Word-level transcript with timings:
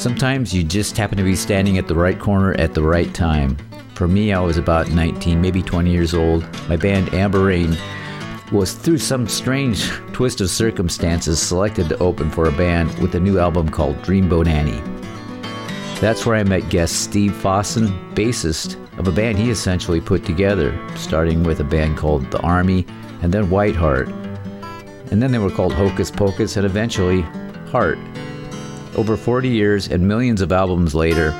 Sometimes 0.00 0.54
you 0.54 0.64
just 0.64 0.96
happen 0.96 1.18
to 1.18 1.22
be 1.22 1.36
standing 1.36 1.76
at 1.76 1.86
the 1.86 1.94
right 1.94 2.18
corner 2.18 2.54
at 2.54 2.72
the 2.72 2.82
right 2.82 3.12
time. 3.12 3.58
For 3.94 4.08
me, 4.08 4.32
I 4.32 4.40
was 4.40 4.56
about 4.56 4.88
19, 4.88 5.38
maybe 5.38 5.60
20 5.60 5.90
years 5.90 6.14
old. 6.14 6.42
My 6.70 6.76
band 6.76 7.12
Amber 7.12 7.44
Rain 7.44 7.76
was 8.50 8.72
through 8.72 8.96
some 8.96 9.28
strange 9.28 9.90
twist 10.14 10.40
of 10.40 10.48
circumstances 10.48 11.38
selected 11.38 11.90
to 11.90 11.98
open 11.98 12.30
for 12.30 12.48
a 12.48 12.52
band 12.52 12.98
with 12.98 13.14
a 13.14 13.20
new 13.20 13.38
album 13.38 13.68
called 13.68 13.94
Dreamboat 13.96 14.46
Annie. 14.46 14.80
That's 16.00 16.24
where 16.24 16.36
I 16.36 16.44
met 16.44 16.70
guest 16.70 17.02
Steve 17.02 17.32
Fossen, 17.32 17.88
bassist 18.14 18.78
of 18.98 19.06
a 19.06 19.12
band 19.12 19.36
he 19.36 19.50
essentially 19.50 20.00
put 20.00 20.24
together, 20.24 20.74
starting 20.96 21.42
with 21.42 21.60
a 21.60 21.64
band 21.64 21.98
called 21.98 22.30
The 22.30 22.40
Army 22.40 22.86
and 23.20 23.34
then 23.34 23.48
Whiteheart. 23.50 24.08
And 25.12 25.22
then 25.22 25.30
they 25.30 25.38
were 25.38 25.50
called 25.50 25.74
Hocus 25.74 26.10
Pocus 26.10 26.56
and 26.56 26.64
eventually 26.64 27.20
Heart. 27.70 27.98
Over 29.00 29.16
40 29.16 29.48
years 29.48 29.88
and 29.88 30.06
millions 30.06 30.42
of 30.42 30.52
albums 30.52 30.94
later, 30.94 31.30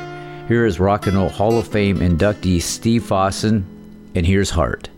here 0.49 0.65
is 0.65 0.81
Rock 0.81 1.07
and 1.07 1.15
Roll 1.15 1.29
Hall 1.29 1.59
of 1.59 1.69
Fame 1.69 1.99
inductee 1.99 2.63
Steve 2.63 3.03
Fossen, 3.03 3.65
and 4.15 4.25
here's 4.25 4.49
Heart. 4.49 4.89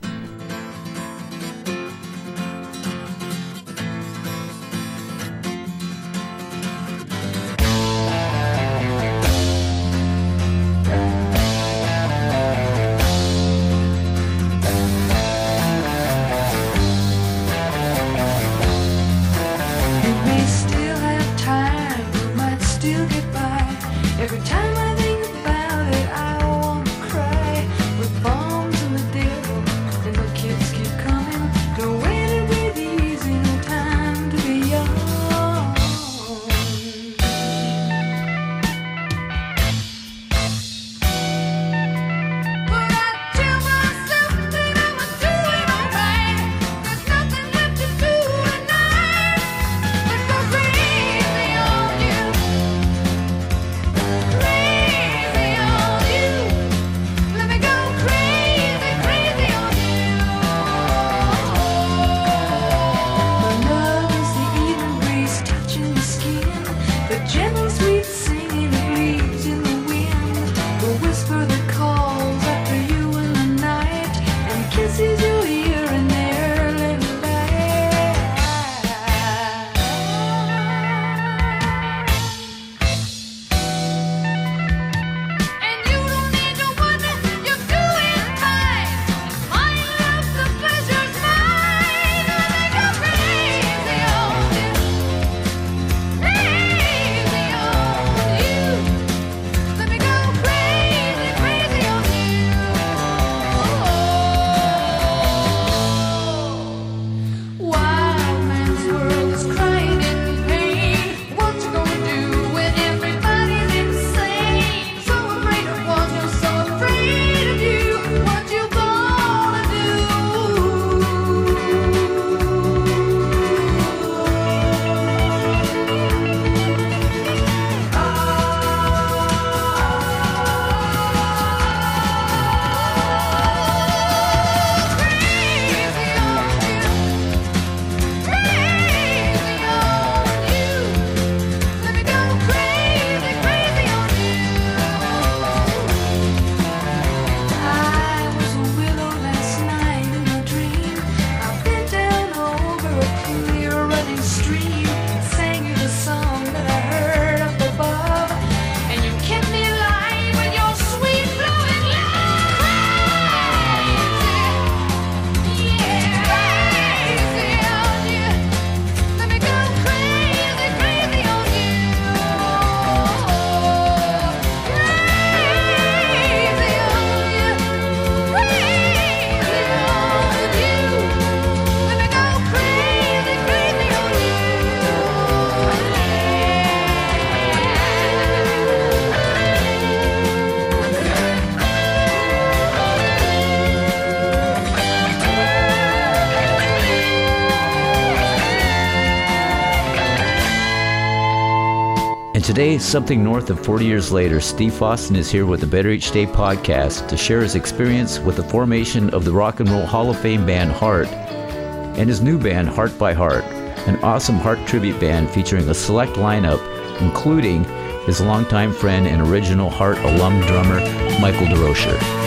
Today, 202.52 202.76
something 202.76 203.24
north 203.24 203.48
of 203.48 203.64
40 203.64 203.86
years 203.86 204.12
later, 204.12 204.38
Steve 204.38 204.74
Fossen 204.74 205.16
is 205.16 205.30
here 205.30 205.46
with 205.46 205.60
the 205.62 205.66
Better 205.66 205.88
Each 205.88 206.10
Day 206.10 206.26
podcast 206.26 207.08
to 207.08 207.16
share 207.16 207.40
his 207.40 207.54
experience 207.54 208.18
with 208.18 208.36
the 208.36 208.42
formation 208.42 209.08
of 209.14 209.24
the 209.24 209.32
Rock 209.32 209.60
and 209.60 209.70
Roll 209.70 209.86
Hall 209.86 210.10
of 210.10 210.18
Fame 210.18 210.44
band 210.44 210.70
Heart 210.70 211.08
and 211.08 212.10
his 212.10 212.20
new 212.20 212.38
band 212.38 212.68
Heart 212.68 212.98
by 212.98 213.14
Heart, 213.14 213.44
an 213.86 213.96
awesome 214.04 214.36
Heart 214.36 214.66
tribute 214.66 215.00
band 215.00 215.30
featuring 215.30 215.66
a 215.70 215.72
select 215.72 216.16
lineup, 216.16 216.60
including 217.00 217.64
his 218.04 218.20
longtime 218.20 218.74
friend 218.74 219.06
and 219.06 219.22
original 219.22 219.70
Heart 219.70 219.96
alum 220.00 220.42
drummer, 220.42 220.80
Michael 221.22 221.46
DeRosier. 221.46 222.21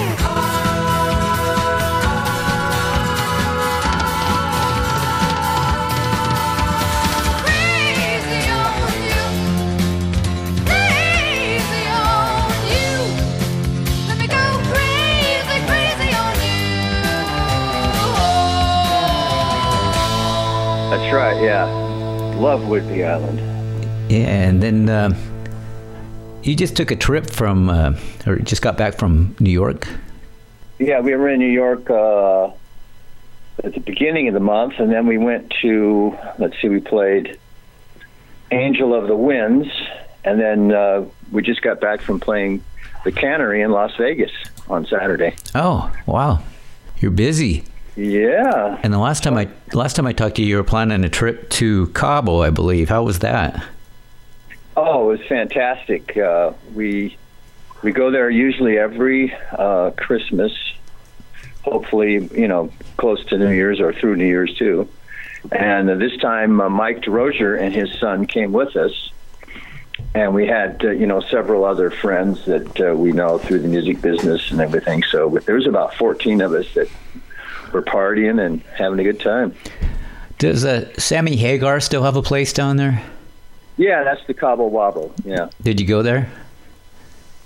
Right. 21.15 21.41
Yeah, 21.41 21.65
love 22.39 22.61
Whidbey 22.61 23.07
Island. 23.07 23.39
Yeah, 24.11 24.27
and 24.27 24.61
then 24.61 24.89
uh, 24.89 25.15
you 26.43 26.55
just 26.55 26.75
took 26.75 26.91
a 26.91 26.95
trip 26.95 27.29
from, 27.29 27.69
uh, 27.69 27.93
or 28.27 28.37
just 28.37 28.61
got 28.61 28.77
back 28.77 28.97
from 28.97 29.35
New 29.39 29.51
York. 29.51 29.87
Yeah, 30.79 30.99
we 30.99 31.15
were 31.15 31.29
in 31.29 31.39
New 31.39 31.51
York 31.51 31.89
uh, 31.89 32.51
at 33.63 33.73
the 33.73 33.79
beginning 33.79 34.27
of 34.27 34.33
the 34.33 34.39
month, 34.39 34.73
and 34.79 34.91
then 34.91 35.07
we 35.07 35.17
went 35.17 35.53
to. 35.61 36.17
Let's 36.37 36.59
see, 36.61 36.69
we 36.69 36.81
played 36.81 37.39
Angel 38.51 38.93
of 38.93 39.07
the 39.07 39.15
Winds 39.15 39.69
and 40.25 40.41
then 40.41 40.71
uh, 40.73 41.05
we 41.31 41.43
just 41.43 41.61
got 41.61 41.79
back 41.79 42.01
from 42.01 42.19
playing 42.19 42.63
the 43.03 43.11
Cannery 43.11 43.61
in 43.61 43.71
Las 43.71 43.95
Vegas 43.95 44.31
on 44.67 44.85
Saturday. 44.87 45.35
Oh, 45.53 45.93
wow. 46.07 46.41
You're 46.99 47.11
busy. 47.11 47.63
Yeah. 47.95 48.79
And 48.83 48.93
the 48.93 48.97
last 48.97 49.23
time 49.23 49.37
I 49.37 49.47
last 49.73 49.95
time 49.95 50.05
I 50.05 50.13
talked 50.13 50.35
to 50.35 50.41
you, 50.41 50.49
you 50.49 50.57
were 50.57 50.63
planning 50.63 51.03
a 51.03 51.09
trip 51.09 51.49
to 51.51 51.87
Cabo, 51.87 52.41
I 52.41 52.49
believe. 52.49 52.89
How 52.89 53.03
was 53.03 53.19
that? 53.19 53.63
Oh, 54.75 55.09
it 55.09 55.19
was 55.19 55.27
fantastic. 55.27 56.17
Uh, 56.17 56.51
we 56.73 57.15
we 57.81 57.91
go 57.91 58.11
there 58.11 58.29
usually 58.29 58.77
every 58.77 59.33
uh, 59.51 59.91
Christmas. 59.91 60.51
Hopefully, 61.63 62.29
you 62.33 62.47
know, 62.47 62.69
close 62.97 63.23
to 63.25 63.37
New 63.37 63.51
Year's 63.51 63.79
or 63.79 63.93
through 63.93 64.17
New 64.17 64.25
Year's 64.25 64.53
too. 64.55 64.89
And 65.51 65.89
uh, 65.89 65.95
this 65.95 66.15
time, 66.17 66.59
uh, 66.59 66.69
Mike 66.69 67.01
DeRosier 67.01 67.59
and 67.59 67.73
his 67.73 67.91
son 67.99 68.25
came 68.25 68.51
with 68.51 68.75
us, 68.75 69.11
and 70.13 70.33
we 70.33 70.47
had 70.47 70.83
uh, 70.83 70.89
you 70.89 71.05
know 71.05 71.21
several 71.21 71.63
other 71.63 71.89
friends 71.89 72.43
that 72.45 72.81
uh, 72.81 72.93
we 72.93 73.13
know 73.13 73.37
through 73.37 73.59
the 73.59 73.67
music 73.69 74.01
business 74.01 74.51
and 74.51 74.59
everything. 74.59 75.01
So 75.03 75.29
there 75.45 75.55
was 75.55 75.67
about 75.67 75.93
fourteen 75.95 76.41
of 76.41 76.51
us 76.53 76.73
that 76.73 76.89
were 77.71 77.81
partying 77.81 78.43
and 78.43 78.61
having 78.77 78.99
a 78.99 79.03
good 79.03 79.19
time. 79.19 79.55
Does 80.37 80.65
uh, 80.65 80.93
Sammy 80.97 81.35
Hagar 81.35 81.79
still 81.79 82.03
have 82.03 82.15
a 82.15 82.21
place 82.21 82.53
down 82.53 82.77
there? 82.77 83.01
Yeah, 83.77 84.03
that's 84.03 84.25
the 84.27 84.33
Cabo 84.33 84.69
Wabo. 84.69 85.11
Yeah. 85.23 85.49
Did 85.61 85.79
you 85.79 85.87
go 85.87 86.01
there? 86.01 86.29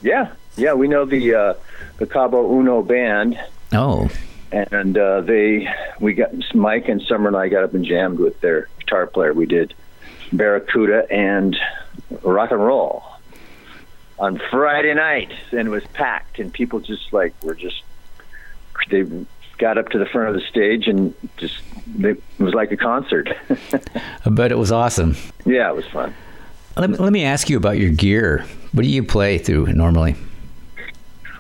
Yeah, 0.02 0.32
yeah. 0.58 0.74
We 0.74 0.88
know 0.88 1.06
the 1.06 1.36
uh, 1.36 1.54
the 1.98 2.06
Cabo 2.06 2.52
Uno 2.52 2.82
band. 2.82 3.40
Oh. 3.72 4.10
And 4.52 4.98
uh, 4.98 5.22
they, 5.22 5.72
we 6.00 6.14
got 6.14 6.32
Mike 6.56 6.90
and 6.90 7.02
Summer 7.04 7.28
and 7.28 7.38
I 7.38 7.50
got 7.50 7.64
up 7.64 7.76
and 7.76 7.86
jammed 7.86 8.18
with 8.18 8.42
their 8.42 8.68
guitar 8.80 9.06
player. 9.06 9.32
We 9.32 9.46
did 9.46 9.76
Barracuda 10.34 11.06
and 11.12 11.56
rock 12.24 12.50
and 12.50 12.64
roll 12.64 13.04
on 14.18 14.42
Friday 14.50 14.94
night, 14.96 15.32
and 15.52 15.68
it 15.68 15.72
was 15.72 15.86
packed, 15.94 16.40
and 16.40 16.52
people 16.52 16.80
just 16.80 17.14
like 17.14 17.34
were 17.44 17.54
just 17.54 17.84
they 18.90 19.04
got 19.60 19.78
up 19.78 19.90
to 19.90 20.00
the 20.00 20.06
front 20.06 20.30
of 20.30 20.34
the 20.34 20.48
stage 20.48 20.88
and 20.88 21.14
just 21.38 21.62
it 22.00 22.22
was 22.40 22.54
like 22.54 22.72
a 22.72 22.78
concert. 22.78 23.30
I 24.26 24.30
bet 24.30 24.52
it 24.52 24.58
was 24.58 24.72
awesome. 24.72 25.16
Yeah, 25.46 25.70
it 25.70 25.76
was 25.76 25.86
fun. 25.88 26.16
Let 26.78 26.90
me, 26.90 26.98
let 26.98 27.12
me 27.12 27.24
ask 27.24 27.50
you 27.50 27.58
about 27.58 27.78
your 27.78 27.92
gear. 27.92 28.46
What 28.72 28.84
do 28.84 28.88
you 28.88 29.04
play 29.04 29.38
through 29.38 29.68
normally? 29.74 30.16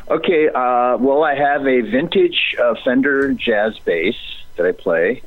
Okay, 0.09 0.49
uh, 0.49 0.97
well, 0.97 1.23
I 1.23 1.35
have 1.35 1.65
a 1.67 1.81
vintage 1.81 2.55
uh, 2.61 2.75
Fender 2.83 3.33
jazz 3.33 3.77
bass 3.79 4.15
that 4.57 4.65
I 4.65 4.71
play. 4.71 5.21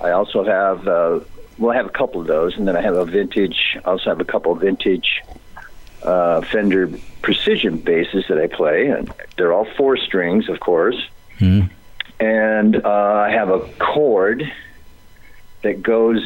I 0.00 0.10
also 0.10 0.44
have, 0.44 0.86
uh, 0.86 1.20
well, 1.56 1.72
I 1.72 1.76
have 1.76 1.86
a 1.86 1.90
couple 1.90 2.20
of 2.20 2.26
those, 2.26 2.56
and 2.56 2.66
then 2.66 2.76
I 2.76 2.82
have 2.82 2.96
a 2.96 3.04
vintage. 3.04 3.78
I 3.84 3.90
also 3.90 4.10
have 4.10 4.20
a 4.20 4.24
couple 4.24 4.52
of 4.52 4.60
vintage 4.60 5.22
uh, 6.02 6.40
Fender 6.42 6.90
precision 7.22 7.78
basses 7.78 8.24
that 8.28 8.38
I 8.38 8.48
play, 8.48 8.88
and 8.88 9.12
they're 9.36 9.52
all 9.52 9.66
four 9.76 9.96
strings, 9.96 10.48
of 10.48 10.60
course. 10.60 11.00
Mm. 11.38 11.70
And 12.58 12.84
uh, 12.84 12.88
I 12.88 13.30
have 13.30 13.50
a 13.50 13.60
cord 13.78 14.42
that 15.62 15.80
goes 15.80 16.20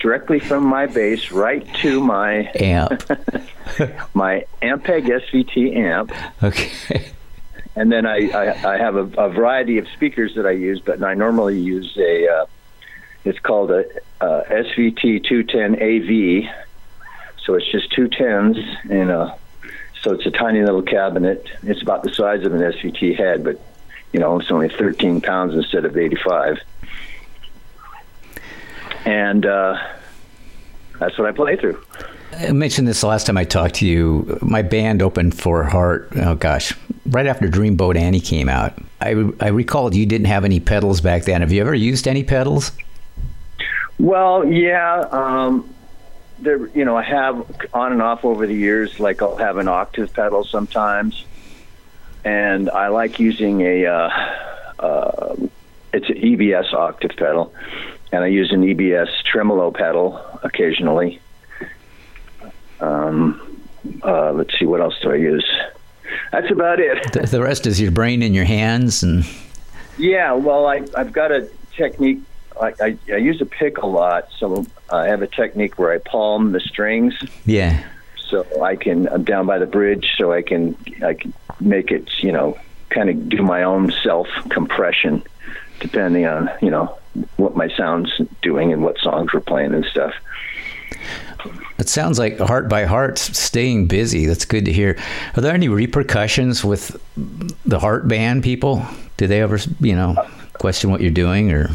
directly 0.00 0.40
from 0.40 0.64
my 0.64 0.86
bass 0.86 1.30
right 1.30 1.64
to 1.76 2.00
my 2.00 2.50
amp, 2.56 3.04
my 4.14 4.44
Ampeg 4.60 5.06
SVT 5.06 5.76
amp. 5.76 6.12
Okay. 6.42 7.12
And 7.76 7.92
then 7.92 8.06
I, 8.06 8.28
I, 8.30 8.74
I 8.74 8.78
have 8.78 8.96
a, 8.96 9.04
a, 9.22 9.28
variety 9.28 9.78
of 9.78 9.86
speakers 9.94 10.34
that 10.34 10.46
I 10.46 10.50
use, 10.50 10.80
but 10.80 11.00
I 11.00 11.14
normally 11.14 11.60
use 11.60 11.96
a, 11.96 12.26
uh, 12.28 12.46
it's 13.24 13.38
called 13.38 13.70
a, 13.70 13.84
a 14.20 14.42
SVT 14.50 15.28
210 15.28 15.76
AV. 15.76 16.52
So 17.44 17.54
it's 17.54 17.70
just 17.70 17.92
two 17.92 18.08
tens 18.08 18.56
and 18.90 19.10
a, 19.10 19.38
so 20.02 20.12
it's 20.12 20.26
a 20.26 20.32
tiny 20.32 20.60
little 20.60 20.82
cabinet. 20.82 21.46
It's 21.62 21.82
about 21.82 22.02
the 22.02 22.12
size 22.12 22.44
of 22.44 22.52
an 22.52 22.62
SVT 22.62 23.16
head, 23.16 23.44
but 23.44 23.60
you 24.12 24.20
know, 24.20 24.38
it's 24.40 24.50
only 24.50 24.68
13 24.68 25.20
pounds 25.20 25.54
instead 25.54 25.84
of 25.84 25.96
85. 25.96 26.58
And 29.04 29.46
uh, 29.46 29.78
that's 30.98 31.18
what 31.18 31.28
I 31.28 31.32
play 31.32 31.56
through. 31.56 31.82
I 32.32 32.52
mentioned 32.52 32.86
this 32.86 33.02
last 33.02 33.26
time 33.26 33.36
I 33.36 33.44
talked 33.44 33.76
to 33.76 33.86
you. 33.86 34.38
My 34.42 34.62
band 34.62 35.02
opened 35.02 35.38
for 35.38 35.64
Heart. 35.64 36.10
Oh 36.16 36.34
gosh, 36.34 36.72
right 37.06 37.26
after 37.26 37.48
Dreamboat 37.48 37.96
Annie 37.96 38.20
came 38.20 38.48
out. 38.48 38.78
I 39.00 39.30
I 39.40 39.48
recalled 39.48 39.94
you 39.94 40.04
didn't 40.04 40.26
have 40.26 40.44
any 40.44 40.60
pedals 40.60 41.00
back 41.00 41.24
then. 41.24 41.40
Have 41.40 41.52
you 41.52 41.60
ever 41.60 41.74
used 41.74 42.06
any 42.06 42.22
pedals? 42.22 42.72
Well, 43.98 44.44
yeah. 44.44 45.00
Um, 45.10 45.74
there, 46.38 46.66
you 46.68 46.84
know, 46.84 46.96
I 46.96 47.02
have 47.02 47.68
on 47.74 47.92
and 47.92 48.02
off 48.02 48.24
over 48.24 48.46
the 48.46 48.54
years. 48.54 49.00
Like 49.00 49.22
I'll 49.22 49.36
have 49.36 49.56
an 49.56 49.68
octave 49.68 50.12
pedal 50.12 50.44
sometimes, 50.44 51.24
and 52.24 52.70
I 52.70 52.88
like 52.88 53.18
using 53.18 53.62
a. 53.62 53.86
Uh, 53.86 54.10
uh, 54.78 55.36
it's 55.92 56.08
an 56.08 56.16
EBS 56.16 56.72
octave 56.74 57.12
pedal, 57.16 57.52
and 58.12 58.22
I 58.22 58.28
use 58.28 58.52
an 58.52 58.62
EBS 58.62 59.22
tremolo 59.24 59.70
pedal 59.70 60.22
occasionally. 60.42 61.20
Um, 62.80 63.60
uh, 64.02 64.32
let's 64.32 64.56
see, 64.58 64.66
what 64.66 64.80
else 64.80 64.94
do 65.00 65.10
I 65.10 65.16
use? 65.16 65.48
That's 66.30 66.50
about 66.50 66.78
it. 66.80 67.12
The, 67.12 67.20
the, 67.20 67.42
rest 67.42 67.66
is 67.66 67.80
your 67.80 67.90
brain 67.90 68.22
and 68.22 68.34
your 68.34 68.44
hands, 68.44 69.02
and 69.02 69.24
yeah. 69.98 70.32
Well, 70.32 70.66
I, 70.66 70.84
I've 70.96 71.12
got 71.12 71.32
a 71.32 71.48
technique. 71.76 72.20
I, 72.60 72.74
I, 72.80 72.98
I 73.12 73.16
use 73.16 73.40
a 73.40 73.46
pick 73.46 73.78
a 73.78 73.86
lot, 73.86 74.28
so 74.38 74.66
I 74.90 75.06
have 75.06 75.22
a 75.22 75.26
technique 75.26 75.78
where 75.78 75.92
I 75.92 75.98
palm 75.98 76.52
the 76.52 76.60
strings. 76.60 77.14
Yeah. 77.46 77.82
So 78.28 78.46
I 78.62 78.76
can 78.76 79.08
I'm 79.08 79.24
down 79.24 79.46
by 79.46 79.58
the 79.58 79.66
bridge, 79.66 80.14
so 80.18 80.32
I 80.32 80.42
can 80.42 80.76
I 81.02 81.14
can 81.14 81.32
make 81.60 81.90
it 81.90 82.08
you 82.20 82.32
know 82.32 82.58
kind 82.90 83.10
of 83.10 83.28
do 83.28 83.42
my 83.42 83.62
own 83.62 83.92
self 84.02 84.28
compression, 84.50 85.22
depending 85.80 86.26
on 86.26 86.50
you 86.62 86.70
know 86.70 86.98
what 87.36 87.56
my 87.56 87.68
sound's 87.68 88.12
doing 88.42 88.72
and 88.72 88.82
what 88.82 88.98
songs 88.98 89.32
we're 89.32 89.40
playing 89.40 89.74
and 89.74 89.84
stuff. 89.84 90.14
It 91.78 91.88
sounds 91.88 92.18
like 92.18 92.38
heart 92.38 92.68
by 92.68 92.84
heart 92.84 93.18
staying 93.18 93.86
busy. 93.86 94.26
That's 94.26 94.44
good 94.44 94.64
to 94.64 94.72
hear. 94.72 94.98
Are 95.36 95.40
there 95.40 95.54
any 95.54 95.68
repercussions 95.68 96.64
with 96.64 97.00
the 97.64 97.78
heart 97.78 98.08
band 98.08 98.42
people? 98.42 98.84
Do 99.16 99.28
they 99.28 99.40
ever, 99.40 99.58
you 99.80 99.94
know, 99.94 100.16
question 100.54 100.90
what 100.90 101.00
you're 101.00 101.10
doing 101.10 101.52
or? 101.52 101.70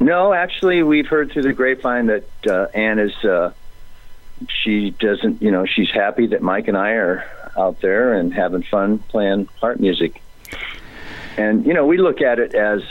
No, 0.00 0.32
actually, 0.32 0.82
we've 0.82 1.06
heard 1.06 1.32
through 1.32 1.42
the 1.42 1.52
grapevine 1.52 2.06
that 2.06 2.24
uh, 2.46 2.66
Ann 2.74 2.98
is. 2.98 3.14
Uh, 3.24 3.52
she 4.48 4.90
doesn't, 4.90 5.42
you 5.42 5.50
know, 5.50 5.66
she's 5.66 5.90
happy 5.90 6.28
that 6.28 6.42
Mike 6.42 6.68
and 6.68 6.76
I 6.76 6.90
are 6.90 7.24
out 7.58 7.80
there 7.80 8.14
and 8.14 8.32
having 8.32 8.62
fun 8.62 8.98
playing 8.98 9.48
heart 9.60 9.80
music. 9.80 10.22
And 11.36 11.66
you 11.66 11.74
know, 11.74 11.86
we 11.86 11.98
look 11.98 12.20
at 12.20 12.38
it 12.38 12.54
as, 12.54 12.82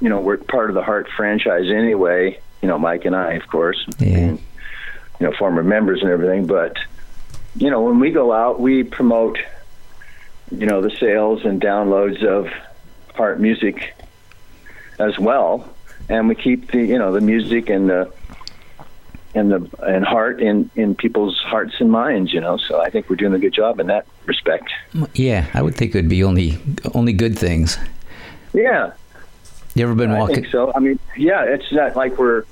you 0.00 0.08
know, 0.08 0.20
we're 0.20 0.36
part 0.36 0.70
of 0.70 0.74
the 0.74 0.82
Heart 0.82 1.08
franchise 1.16 1.70
anyway. 1.70 2.38
You 2.62 2.68
know, 2.68 2.78
Mike 2.78 3.04
and 3.04 3.14
I, 3.14 3.34
of 3.34 3.46
course. 3.48 3.84
Yeah. 3.98 4.18
And, 4.18 4.42
you 5.18 5.26
know 5.26 5.32
former 5.32 5.62
members 5.62 6.02
and 6.02 6.10
everything. 6.10 6.46
But 6.46 6.76
you 7.56 7.70
know, 7.70 7.82
when 7.82 7.98
we 7.98 8.10
go 8.10 8.32
out, 8.32 8.60
we 8.60 8.84
promote 8.84 9.38
you 10.50 10.66
know 10.66 10.80
the 10.80 10.90
sales 10.90 11.44
and 11.44 11.60
downloads 11.60 12.24
of 12.24 12.48
heart 13.14 13.40
music 13.40 13.94
as 14.98 15.18
well, 15.18 15.68
and 16.08 16.28
we 16.28 16.34
keep 16.34 16.70
the 16.70 16.84
you 16.84 16.98
know 16.98 17.12
the 17.12 17.20
music 17.20 17.68
and 17.68 17.88
the 17.88 18.12
and 19.34 19.50
the 19.50 19.70
and 19.82 20.04
heart 20.04 20.40
in 20.40 20.70
in 20.74 20.94
people's 20.94 21.38
hearts 21.38 21.74
and 21.80 21.90
minds. 21.90 22.32
You 22.32 22.40
know, 22.40 22.56
so 22.56 22.80
I 22.80 22.90
think 22.90 23.08
we're 23.08 23.16
doing 23.16 23.34
a 23.34 23.38
good 23.38 23.54
job 23.54 23.80
in 23.80 23.86
that 23.88 24.06
respect. 24.26 24.70
Yeah, 25.14 25.46
I 25.54 25.62
would 25.62 25.74
think 25.74 25.94
it 25.94 25.98
would 25.98 26.08
be 26.08 26.24
only 26.24 26.58
only 26.94 27.12
good 27.12 27.38
things. 27.38 27.78
Yeah. 28.52 28.92
You 29.74 29.84
ever 29.84 29.94
been 29.94 30.12
walking? 30.12 30.36
I 30.36 30.40
think 30.40 30.50
so. 30.50 30.72
I 30.74 30.80
mean, 30.80 30.98
yeah, 31.16 31.44
it's 31.44 31.70
not 31.70 31.94
like 31.94 32.18
we're 32.18 32.44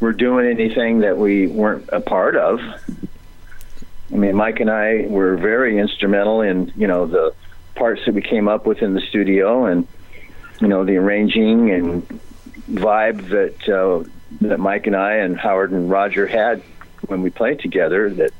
we're 0.00 0.12
doing 0.12 0.46
anything 0.46 1.00
that 1.00 1.18
we 1.18 1.46
weren't 1.46 1.88
a 1.92 2.00
part 2.00 2.36
of. 2.36 2.60
I 4.12 4.16
mean, 4.16 4.34
Mike 4.34 4.60
and 4.60 4.70
I 4.70 5.06
were 5.08 5.36
very 5.36 5.78
instrumental 5.78 6.40
in 6.40 6.72
you 6.76 6.86
know 6.86 7.06
the 7.06 7.34
parts 7.74 8.02
that 8.06 8.14
we 8.14 8.22
came 8.22 8.48
up 8.48 8.66
with 8.66 8.82
in 8.82 8.94
the 8.94 9.00
studio, 9.00 9.66
and 9.66 9.86
you 10.60 10.68
know 10.68 10.84
the 10.84 10.96
arranging 10.96 11.70
and 11.70 12.20
vibe 12.70 13.28
that 13.28 13.68
uh, 13.68 14.08
that 14.40 14.58
Mike 14.58 14.86
and 14.86 14.96
I 14.96 15.14
and 15.14 15.38
Howard 15.38 15.70
and 15.70 15.90
Roger 15.90 16.26
had 16.26 16.62
when 17.06 17.22
we 17.22 17.30
played 17.30 17.60
together. 17.60 18.10
That 18.10 18.32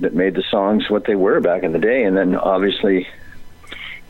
that 0.00 0.14
made 0.14 0.34
the 0.34 0.42
songs 0.42 0.90
what 0.90 1.04
they 1.04 1.14
were 1.14 1.40
back 1.40 1.62
in 1.62 1.72
the 1.72 1.78
day, 1.78 2.04
and 2.04 2.16
then 2.16 2.34
obviously 2.34 3.06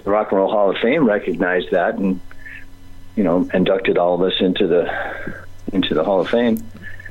the 0.04 0.10
Rock 0.10 0.30
and 0.30 0.38
Roll 0.38 0.50
Hall 0.50 0.70
of 0.70 0.78
Fame 0.78 1.04
recognized 1.04 1.70
that 1.70 1.96
and 1.96 2.20
you 3.16 3.24
know 3.24 3.48
inducted 3.52 3.98
all 3.98 4.14
of 4.14 4.22
us 4.22 4.40
into 4.40 4.66
the 4.66 5.44
into 5.72 5.94
the 5.94 6.04
Hall 6.04 6.20
of 6.20 6.28
Fame. 6.28 6.58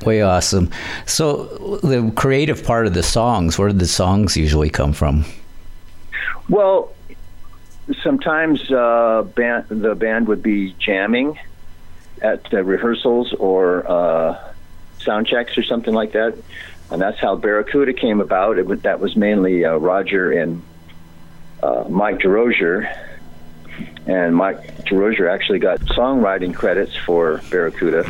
Way 0.04 0.22
awesome. 0.22 0.70
So 1.06 1.44
the 1.82 2.12
creative 2.16 2.64
part 2.64 2.86
of 2.86 2.94
the 2.94 3.04
songs, 3.04 3.56
where 3.56 3.68
did 3.68 3.78
the 3.78 3.86
songs 3.86 4.36
usually 4.36 4.68
come 4.68 4.92
from? 4.92 5.24
Well, 6.48 6.92
sometimes 8.02 8.70
uh, 8.70 9.22
band, 9.36 9.66
the 9.68 9.94
band 9.94 10.26
would 10.26 10.42
be 10.42 10.74
jamming 10.78 11.38
at 12.22 12.52
uh, 12.54 12.62
rehearsals 12.62 13.32
or 13.34 13.90
uh, 13.90 14.52
sound 14.98 15.26
checks 15.26 15.58
or 15.58 15.62
something 15.62 15.92
like 15.92 16.12
that. 16.12 16.36
and 16.90 17.00
that's 17.00 17.18
how 17.18 17.36
Barracuda 17.36 17.92
came 17.92 18.20
about. 18.20 18.58
It 18.58 18.82
that 18.82 19.00
was 19.00 19.16
mainly 19.16 19.64
uh, 19.64 19.76
Roger 19.76 20.32
and 20.32 20.62
uh, 21.62 21.84
Mike 21.88 22.18
DeRosier, 22.18 22.86
and 24.06 24.36
Mike 24.36 24.84
DeRosier 24.84 25.30
actually 25.32 25.58
got 25.58 25.80
songwriting 25.80 26.54
credits 26.54 26.96
for 26.96 27.40
Barracuda. 27.50 28.04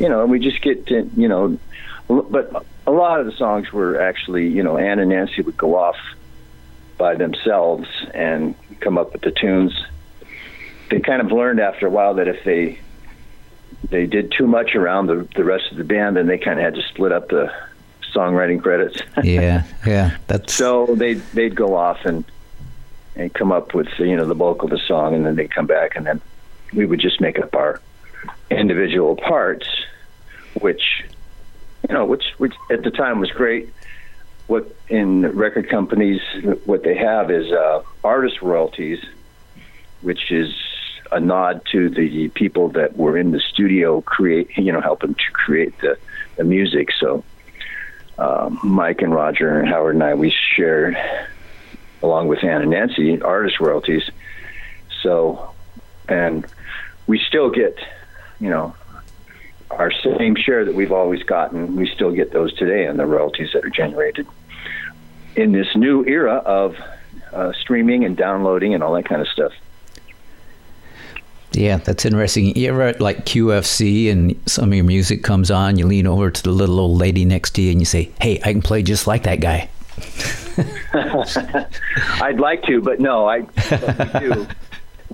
You 0.00 0.08
know, 0.08 0.24
we 0.26 0.38
just 0.38 0.62
get 0.62 0.86
to, 0.86 1.08
you 1.14 1.28
know, 1.28 1.58
but 2.08 2.64
a 2.86 2.90
lot 2.90 3.20
of 3.20 3.26
the 3.26 3.32
songs 3.32 3.70
were 3.72 4.00
actually, 4.00 4.48
you 4.48 4.62
know, 4.62 4.78
Ann 4.78 4.98
and 4.98 5.10
Nancy 5.10 5.42
would 5.42 5.56
go 5.56 5.76
off 5.76 5.96
by 6.96 7.14
themselves 7.14 7.86
and 8.12 8.54
come 8.80 8.98
up 8.98 9.12
with 9.12 9.22
the 9.22 9.30
tunes. 9.30 9.72
They 10.90 11.00
kind 11.00 11.20
of 11.20 11.30
learned 11.30 11.60
after 11.60 11.86
a 11.86 11.90
while 11.90 12.14
that 12.14 12.26
if 12.26 12.42
they 12.44 12.80
they 13.90 14.06
did 14.06 14.32
too 14.36 14.46
much 14.46 14.74
around 14.74 15.06
the 15.06 15.28
the 15.36 15.44
rest 15.44 15.70
of 15.70 15.76
the 15.76 15.84
band, 15.84 16.16
then 16.16 16.26
they 16.26 16.38
kind 16.38 16.58
of 16.58 16.64
had 16.64 16.74
to 16.74 16.82
split 16.88 17.12
up 17.12 17.28
the 17.28 17.52
songwriting 18.14 18.60
credits. 18.60 19.00
yeah, 19.22 19.64
yeah, 19.86 20.16
that's 20.26 20.54
so 20.54 20.86
they 20.96 21.14
they'd 21.14 21.54
go 21.54 21.76
off 21.76 22.04
and 22.04 22.24
and 23.16 23.32
come 23.34 23.52
up 23.52 23.74
with 23.74 23.88
you 23.98 24.16
know 24.16 24.26
the 24.26 24.34
bulk 24.34 24.62
of 24.62 24.70
the 24.70 24.78
song, 24.78 25.14
and 25.14 25.24
then 25.24 25.36
they'd 25.36 25.54
come 25.54 25.66
back, 25.66 25.94
and 25.94 26.06
then 26.06 26.20
we 26.72 26.86
would 26.86 27.00
just 27.00 27.20
make 27.20 27.38
up 27.38 27.54
our 27.54 27.80
individual 28.50 29.16
parts, 29.16 29.66
which 30.60 31.04
you 31.88 31.94
know, 31.94 32.04
which 32.04 32.24
which 32.38 32.54
at 32.70 32.82
the 32.82 32.90
time 32.90 33.20
was 33.20 33.30
great. 33.30 33.72
What 34.46 34.74
in 34.88 35.22
record 35.36 35.68
companies, 35.68 36.20
what 36.64 36.82
they 36.82 36.96
have 36.96 37.30
is 37.30 37.52
uh, 37.52 37.82
artist 38.02 38.42
royalties, 38.42 38.98
which 40.00 40.32
is 40.32 40.52
a 41.12 41.20
nod 41.20 41.62
to 41.72 41.88
the 41.88 42.28
people 42.28 42.68
that 42.70 42.96
were 42.96 43.16
in 43.16 43.30
the 43.30 43.40
studio 43.40 44.00
create, 44.00 44.56
you 44.56 44.72
know, 44.72 44.80
helping 44.80 45.14
to 45.14 45.30
create 45.32 45.76
the, 45.80 45.98
the 46.36 46.44
music. 46.44 46.90
So 46.98 47.24
uh, 48.18 48.50
Mike 48.62 49.02
and 49.02 49.14
Roger 49.14 49.58
and 49.58 49.68
Howard 49.68 49.94
and 49.94 50.04
I, 50.04 50.14
we 50.14 50.30
shared, 50.30 50.96
along 52.02 52.28
with 52.28 52.44
Ann 52.44 52.62
and 52.62 52.70
Nancy, 52.70 53.20
artist 53.22 53.60
royalties. 53.60 54.08
So, 55.02 55.50
and 56.08 56.46
we 57.06 57.18
still 57.18 57.50
get, 57.50 57.78
you 58.40 58.50
know, 58.50 58.74
our 59.70 59.92
same 59.92 60.34
share 60.34 60.64
that 60.64 60.74
we've 60.74 60.92
always 60.92 61.22
gotten. 61.22 61.76
We 61.76 61.88
still 61.88 62.10
get 62.12 62.32
those 62.32 62.52
today 62.54 62.86
and 62.86 62.98
the 62.98 63.06
royalties 63.06 63.50
that 63.52 63.64
are 63.64 63.70
generated 63.70 64.26
in 65.36 65.52
this 65.52 65.76
new 65.76 66.04
era 66.04 66.36
of 66.36 66.76
uh, 67.32 67.52
streaming 67.52 68.04
and 68.04 68.16
downloading 68.16 68.74
and 68.74 68.82
all 68.82 68.94
that 68.94 69.04
kind 69.04 69.20
of 69.22 69.28
stuff. 69.28 69.52
Yeah, 71.52 71.78
that's 71.78 72.04
interesting. 72.04 72.56
You 72.56 72.68
ever 72.70 72.82
at 72.82 73.00
like 73.00 73.24
QFC 73.26 74.10
and 74.10 74.40
some 74.46 74.68
of 74.68 74.74
your 74.74 74.84
music 74.84 75.24
comes 75.24 75.50
on, 75.50 75.78
you 75.78 75.86
lean 75.86 76.06
over 76.06 76.30
to 76.30 76.42
the 76.42 76.52
little 76.52 76.78
old 76.78 76.98
lady 76.98 77.24
next 77.24 77.52
to 77.52 77.62
you 77.62 77.72
and 77.72 77.80
you 77.80 77.86
say, 77.86 78.12
"Hey, 78.20 78.40
I 78.44 78.52
can 78.52 78.62
play 78.62 78.84
just 78.84 79.08
like 79.08 79.24
that 79.24 79.40
guy." 79.40 79.68
I'd 82.22 82.38
like 82.38 82.62
to, 82.64 82.80
but 82.80 83.00
no, 83.00 83.28
I 83.28 83.40
but 83.40 84.12
we 84.14 84.20
do. 84.20 84.46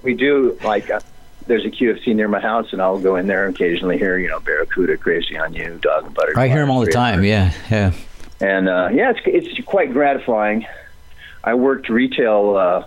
We 0.02 0.14
do 0.14 0.56
like 0.62 0.88
uh, 0.88 1.00
there's 1.46 1.64
a 1.64 1.70
QFC 1.70 2.14
near 2.14 2.28
my 2.28 2.40
house, 2.40 2.72
and 2.72 2.82
I'll 2.82 2.98
go 2.98 3.16
in 3.16 3.26
there 3.26 3.46
and 3.46 3.54
occasionally 3.54 3.98
hear 3.98 4.18
you 4.18 4.28
know 4.28 4.40
Barracuda, 4.40 4.96
Crazy 4.96 5.36
on 5.36 5.54
You, 5.54 5.78
Dog 5.80 6.06
and 6.06 6.14
Butterfly. 6.14 6.42
I 6.42 6.48
hear 6.48 6.60
them 6.60 6.70
all 6.70 6.80
the 6.80 6.92
time. 6.92 7.24
Yeah, 7.24 7.52
yeah. 7.70 7.92
And 8.40 8.68
uh, 8.68 8.90
yeah, 8.92 9.10
it's 9.10 9.20
it's 9.24 9.66
quite 9.66 9.92
gratifying. 9.92 10.66
I 11.44 11.54
worked 11.54 11.88
retail. 11.88 12.56
Uh, 12.56 12.84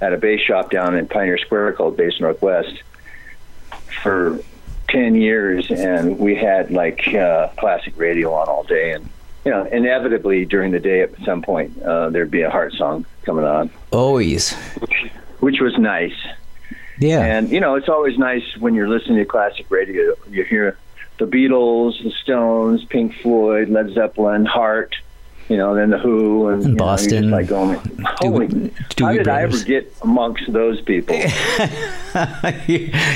at 0.00 0.12
a 0.12 0.16
bass 0.16 0.40
shop 0.40 0.70
down 0.70 0.96
in 0.96 1.06
Pioneer 1.06 1.38
Square 1.38 1.72
called 1.74 1.96
Bass 1.96 2.20
Northwest 2.20 2.82
for 4.02 4.38
10 4.88 5.14
years, 5.16 5.70
and 5.70 6.18
we 6.18 6.34
had 6.34 6.70
like 6.70 7.06
uh, 7.08 7.48
classic 7.58 7.94
radio 7.96 8.32
on 8.32 8.48
all 8.48 8.62
day. 8.62 8.92
And, 8.92 9.08
you 9.44 9.50
know, 9.50 9.64
inevitably 9.64 10.44
during 10.44 10.72
the 10.72 10.80
day 10.80 11.02
at 11.02 11.10
some 11.24 11.42
point, 11.42 11.80
uh, 11.82 12.10
there'd 12.10 12.30
be 12.30 12.42
a 12.42 12.50
heart 12.50 12.74
song 12.74 13.04
coming 13.22 13.44
on. 13.44 13.70
Always. 13.90 14.54
Which, 14.78 15.10
which 15.40 15.60
was 15.60 15.76
nice. 15.78 16.16
Yeah. 16.98 17.20
And, 17.20 17.50
you 17.50 17.60
know, 17.60 17.76
it's 17.76 17.88
always 17.88 18.18
nice 18.18 18.56
when 18.58 18.74
you're 18.74 18.88
listening 18.88 19.18
to 19.18 19.24
classic 19.24 19.70
radio, 19.70 20.14
you 20.30 20.44
hear 20.44 20.76
the 21.18 21.26
Beatles, 21.26 22.02
the 22.02 22.10
Stones, 22.10 22.84
Pink 22.84 23.14
Floyd, 23.16 23.68
Led 23.68 23.92
Zeppelin, 23.92 24.44
Heart 24.44 24.96
you 25.48 25.56
know, 25.56 25.74
then 25.74 25.90
the 25.90 25.98
Who 25.98 26.48
and 26.48 26.76
Boston. 26.76 27.30
Know, 27.30 27.36
like 27.36 27.46
going, 27.46 27.78
holy, 28.04 28.48
do, 28.48 28.70
do 28.96 29.04
how 29.04 29.12
did 29.12 29.24
brothers. 29.24 29.28
I 29.28 29.42
ever 29.42 29.64
get 29.64 29.94
amongst 30.02 30.52
those 30.52 30.80
people? 30.82 31.16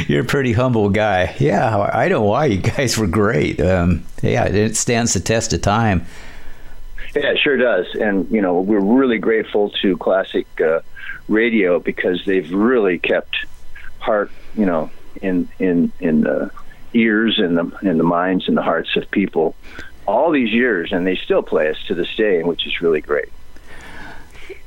You're 0.09 0.23
a 0.23 0.27
pretty 0.27 0.53
humble 0.53 0.89
guy. 0.89 1.37
Yeah, 1.39 1.91
I 1.93 2.09
know 2.09 2.23
why. 2.23 2.47
You 2.47 2.63
guys 2.63 2.97
were 2.97 3.07
great. 3.07 3.61
Um, 3.61 4.05
yeah, 4.23 4.47
it 4.47 4.77
stands 4.77 5.13
the 5.13 5.21
test 5.21 5.53
of 5.53 5.61
time. 5.61 6.07
Yeah, 7.15 7.33
it 7.33 7.39
sure 7.39 7.59
does. 7.59 7.95
And 7.95 8.31
you 8.31 8.41
know, 8.41 8.61
we're 8.61 8.81
really 8.81 9.19
grateful 9.19 9.69
to 9.83 9.99
classic 9.99 10.47
uh, 10.59 10.81
radio 11.29 11.81
because 11.81 12.25
they've 12.25 12.51
really 12.51 12.99
kept 12.99 13.45
heart, 14.03 14.31
you 14.57 14.67
know, 14.67 14.91
in 15.21 15.49
in 15.59 15.93
in 16.01 16.23
the 16.23 16.51
ears 16.95 17.39
and 17.39 17.57
the 17.57 17.79
in 17.83 17.99
the 17.99 18.05
minds 18.05 18.49
and 18.49 18.57
the 18.57 18.63
hearts 18.63 18.97
of 18.97 19.11
people 19.11 19.55
all 20.07 20.31
these 20.31 20.53
years, 20.53 20.93
and 20.93 21.07
they 21.07 21.17
still 21.17 21.43
play 21.43 21.69
us 21.69 21.77
to 21.87 21.95
this 21.95 22.15
day, 22.17 22.43
which 22.43 22.67
is 22.67 22.81
really 22.81 23.01
great. 23.01 23.29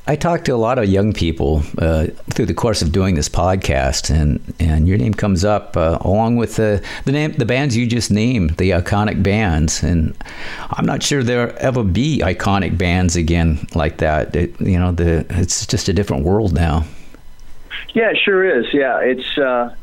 I 0.07 0.15
talked 0.15 0.45
to 0.45 0.51
a 0.51 0.55
lot 0.55 0.77
of 0.77 0.85
young 0.85 1.13
people 1.13 1.63
uh, 1.79 2.07
through 2.29 2.45
the 2.45 2.53
course 2.53 2.83
of 2.83 2.91
doing 2.91 3.15
this 3.15 3.27
podcast, 3.27 4.11
and, 4.11 4.39
and 4.59 4.87
your 4.87 4.99
name 4.99 5.15
comes 5.15 5.43
up 5.43 5.75
uh, 5.75 5.97
along 6.01 6.35
with 6.35 6.57
the 6.57 6.83
the 7.05 7.11
name 7.11 7.31
the 7.33 7.45
bands 7.45 7.75
you 7.75 7.87
just 7.87 8.11
named, 8.11 8.51
the 8.57 8.69
iconic 8.69 9.23
bands. 9.23 9.81
And 9.81 10.15
I'm 10.69 10.85
not 10.85 11.01
sure 11.01 11.23
there'll 11.23 11.55
ever 11.57 11.83
be 11.83 12.19
iconic 12.23 12.77
bands 12.77 13.15
again 13.15 13.65
like 13.73 13.97
that. 13.97 14.35
It, 14.35 14.61
you 14.61 14.77
know, 14.77 14.91
the 14.91 15.25
it's 15.31 15.65
just 15.65 15.89
a 15.89 15.93
different 15.93 16.23
world 16.23 16.53
now. 16.53 16.85
Yeah, 17.93 18.11
it 18.11 18.17
sure 18.17 18.43
is. 18.59 18.73
Yeah, 18.73 18.99
it's. 18.99 19.37
Uh, 19.37 19.75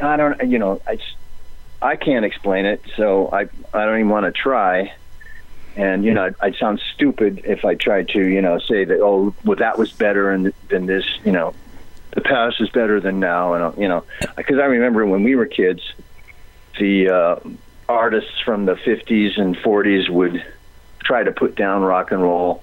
I 0.00 0.16
don't. 0.16 0.50
You 0.50 0.58
know, 0.58 0.80
I. 0.86 0.98
I 1.80 1.96
can't 1.96 2.24
explain 2.24 2.64
it, 2.64 2.80
so 2.96 3.28
I 3.32 3.48
I 3.74 3.84
don't 3.84 3.98
even 3.98 4.08
want 4.08 4.26
to 4.26 4.32
try. 4.32 4.92
And 5.74 6.04
you 6.04 6.14
know, 6.14 6.26
I'd, 6.26 6.34
I'd 6.40 6.56
sound 6.56 6.80
stupid 6.94 7.42
if 7.44 7.64
I 7.64 7.74
tried 7.74 8.08
to, 8.10 8.20
you 8.20 8.42
know, 8.42 8.58
say 8.58 8.84
that 8.84 9.00
oh, 9.00 9.34
well, 9.44 9.56
that 9.56 9.78
was 9.78 9.90
better 9.92 10.30
and 10.30 10.52
than 10.68 10.86
this. 10.86 11.04
You 11.24 11.32
know, 11.32 11.54
the 12.12 12.20
past 12.20 12.60
is 12.60 12.68
better 12.70 13.00
than 13.00 13.20
now, 13.20 13.54
and 13.54 13.78
you 13.78 13.88
know, 13.88 14.04
because 14.36 14.58
I 14.58 14.66
remember 14.66 15.06
when 15.06 15.22
we 15.22 15.34
were 15.34 15.46
kids, 15.46 15.82
the 16.78 17.08
uh, 17.08 17.36
artists 17.88 18.38
from 18.44 18.66
the 18.66 18.74
'50s 18.74 19.40
and 19.40 19.56
'40s 19.56 20.08
would 20.08 20.44
try 21.02 21.24
to 21.24 21.32
put 21.32 21.56
down 21.56 21.82
rock 21.82 22.12
and 22.12 22.22
roll, 22.22 22.62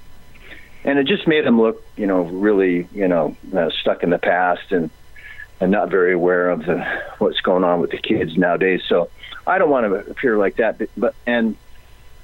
and 0.84 0.98
it 0.98 1.08
just 1.08 1.28
made 1.28 1.46
them 1.46 1.60
look, 1.60 1.84
you 1.98 2.08
know, 2.08 2.22
really, 2.24 2.88
you 2.94 3.08
know, 3.08 3.36
uh, 3.56 3.70
stuck 3.82 4.04
in 4.04 4.10
the 4.10 4.18
past 4.18 4.72
and 4.72 4.90
and 5.62 5.72
not 5.72 5.90
very 5.90 6.14
aware 6.14 6.50
of 6.50 6.66
the 6.66 6.86
what's 7.18 7.42
going 7.42 7.64
on 7.64 7.82
with 7.82 7.92
the 7.92 7.98
kids 7.98 8.38
nowadays. 8.38 8.82
So 8.88 9.10
I 9.46 9.58
don't 9.58 9.70
want 9.70 9.86
to 9.88 10.12
appear 10.12 10.38
like 10.38 10.56
that. 10.58 10.78
But, 10.78 10.90
but 10.96 11.16
and 11.26 11.58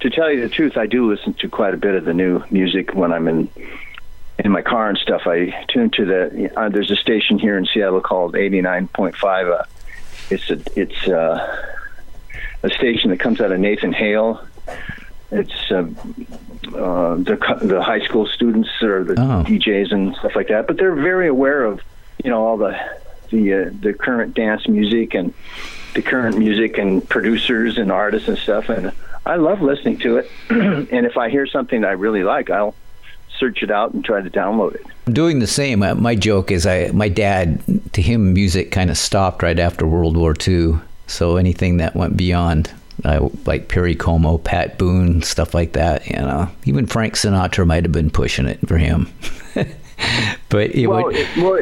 to 0.01 0.09
tell 0.09 0.31
you 0.31 0.41
the 0.41 0.49
truth, 0.49 0.77
I 0.77 0.85
do 0.85 1.09
listen 1.09 1.33
to 1.35 1.49
quite 1.49 1.73
a 1.73 1.77
bit 1.77 1.95
of 1.95 2.05
the 2.05 2.13
new 2.13 2.43
music 2.49 2.93
when 2.93 3.11
I'm 3.11 3.27
in 3.27 3.49
in 4.39 4.51
my 4.51 4.61
car 4.61 4.89
and 4.89 4.97
stuff. 4.97 5.23
I 5.25 5.65
tune 5.67 5.89
to 5.91 6.05
the. 6.05 6.51
Uh, 6.55 6.69
there's 6.69 6.91
a 6.91 6.95
station 6.95 7.39
here 7.39 7.57
in 7.57 7.65
Seattle 7.65 8.01
called 8.01 8.33
89.5. 8.33 9.59
Uh, 9.59 9.63
it's 10.29 10.49
a 10.49 10.61
it's 10.79 11.07
uh, 11.07 11.73
a 12.63 12.69
station 12.69 13.09
that 13.11 13.19
comes 13.19 13.41
out 13.41 13.51
of 13.51 13.59
Nathan 13.59 13.93
Hale. 13.93 14.45
It's 15.31 15.71
uh, 15.71 15.87
uh, 16.75 17.15
the 17.15 17.59
the 17.61 17.81
high 17.81 18.01
school 18.01 18.27
students 18.27 18.69
or 18.81 19.03
the 19.03 19.13
oh. 19.13 19.43
DJs 19.43 19.91
and 19.91 20.15
stuff 20.15 20.35
like 20.35 20.47
that. 20.49 20.67
But 20.67 20.77
they're 20.77 20.95
very 20.95 21.27
aware 21.27 21.63
of 21.65 21.81
you 22.23 22.29
know 22.29 22.45
all 22.45 22.57
the 22.57 22.79
the 23.29 23.53
uh, 23.53 23.69
the 23.79 23.93
current 23.93 24.35
dance 24.35 24.67
music 24.67 25.13
and 25.13 25.33
the 25.93 26.01
current 26.01 26.37
music 26.37 26.77
and 26.77 27.07
producers 27.07 27.77
and 27.77 27.91
artists 27.91 28.27
and 28.27 28.37
stuff. 28.37 28.69
And 28.69 28.91
I 29.25 29.37
love 29.37 29.61
listening 29.61 29.97
to 29.99 30.17
it. 30.17 30.29
and 30.49 31.05
if 31.05 31.17
I 31.17 31.29
hear 31.29 31.47
something 31.47 31.83
I 31.83 31.91
really 31.91 32.23
like, 32.23 32.49
I'll 32.49 32.75
search 33.39 33.63
it 33.63 33.71
out 33.71 33.93
and 33.93 34.03
try 34.03 34.21
to 34.21 34.29
download 34.29 34.75
it. 34.75 34.85
I'm 35.07 35.13
doing 35.13 35.39
the 35.39 35.47
same. 35.47 35.83
Uh, 35.83 35.95
my 35.95 36.15
joke 36.15 36.51
is, 36.51 36.65
I 36.65 36.91
my 36.91 37.09
dad 37.09 37.61
to 37.93 38.01
him 38.01 38.33
music 38.33 38.71
kind 38.71 38.89
of 38.89 38.97
stopped 38.97 39.43
right 39.43 39.59
after 39.59 39.87
World 39.87 40.17
War 40.17 40.35
II. 40.47 40.75
So 41.07 41.37
anything 41.37 41.77
that 41.77 41.95
went 41.95 42.17
beyond 42.17 42.71
uh, 43.03 43.29
like 43.45 43.67
Perry 43.67 43.95
Como, 43.95 44.37
Pat 44.37 44.77
Boone, 44.77 45.21
stuff 45.21 45.53
like 45.53 45.73
that. 45.73 46.07
You 46.07 46.17
know, 46.17 46.49
even 46.65 46.85
Frank 46.87 47.15
Sinatra 47.15 47.65
might 47.65 47.83
have 47.83 47.91
been 47.91 48.09
pushing 48.09 48.47
it 48.47 48.65
for 48.67 48.77
him. 48.77 49.11
but 50.49 50.75
it 50.75 50.87
well, 50.87 51.05
would. 51.05 51.15
It, 51.15 51.37
well, 51.37 51.59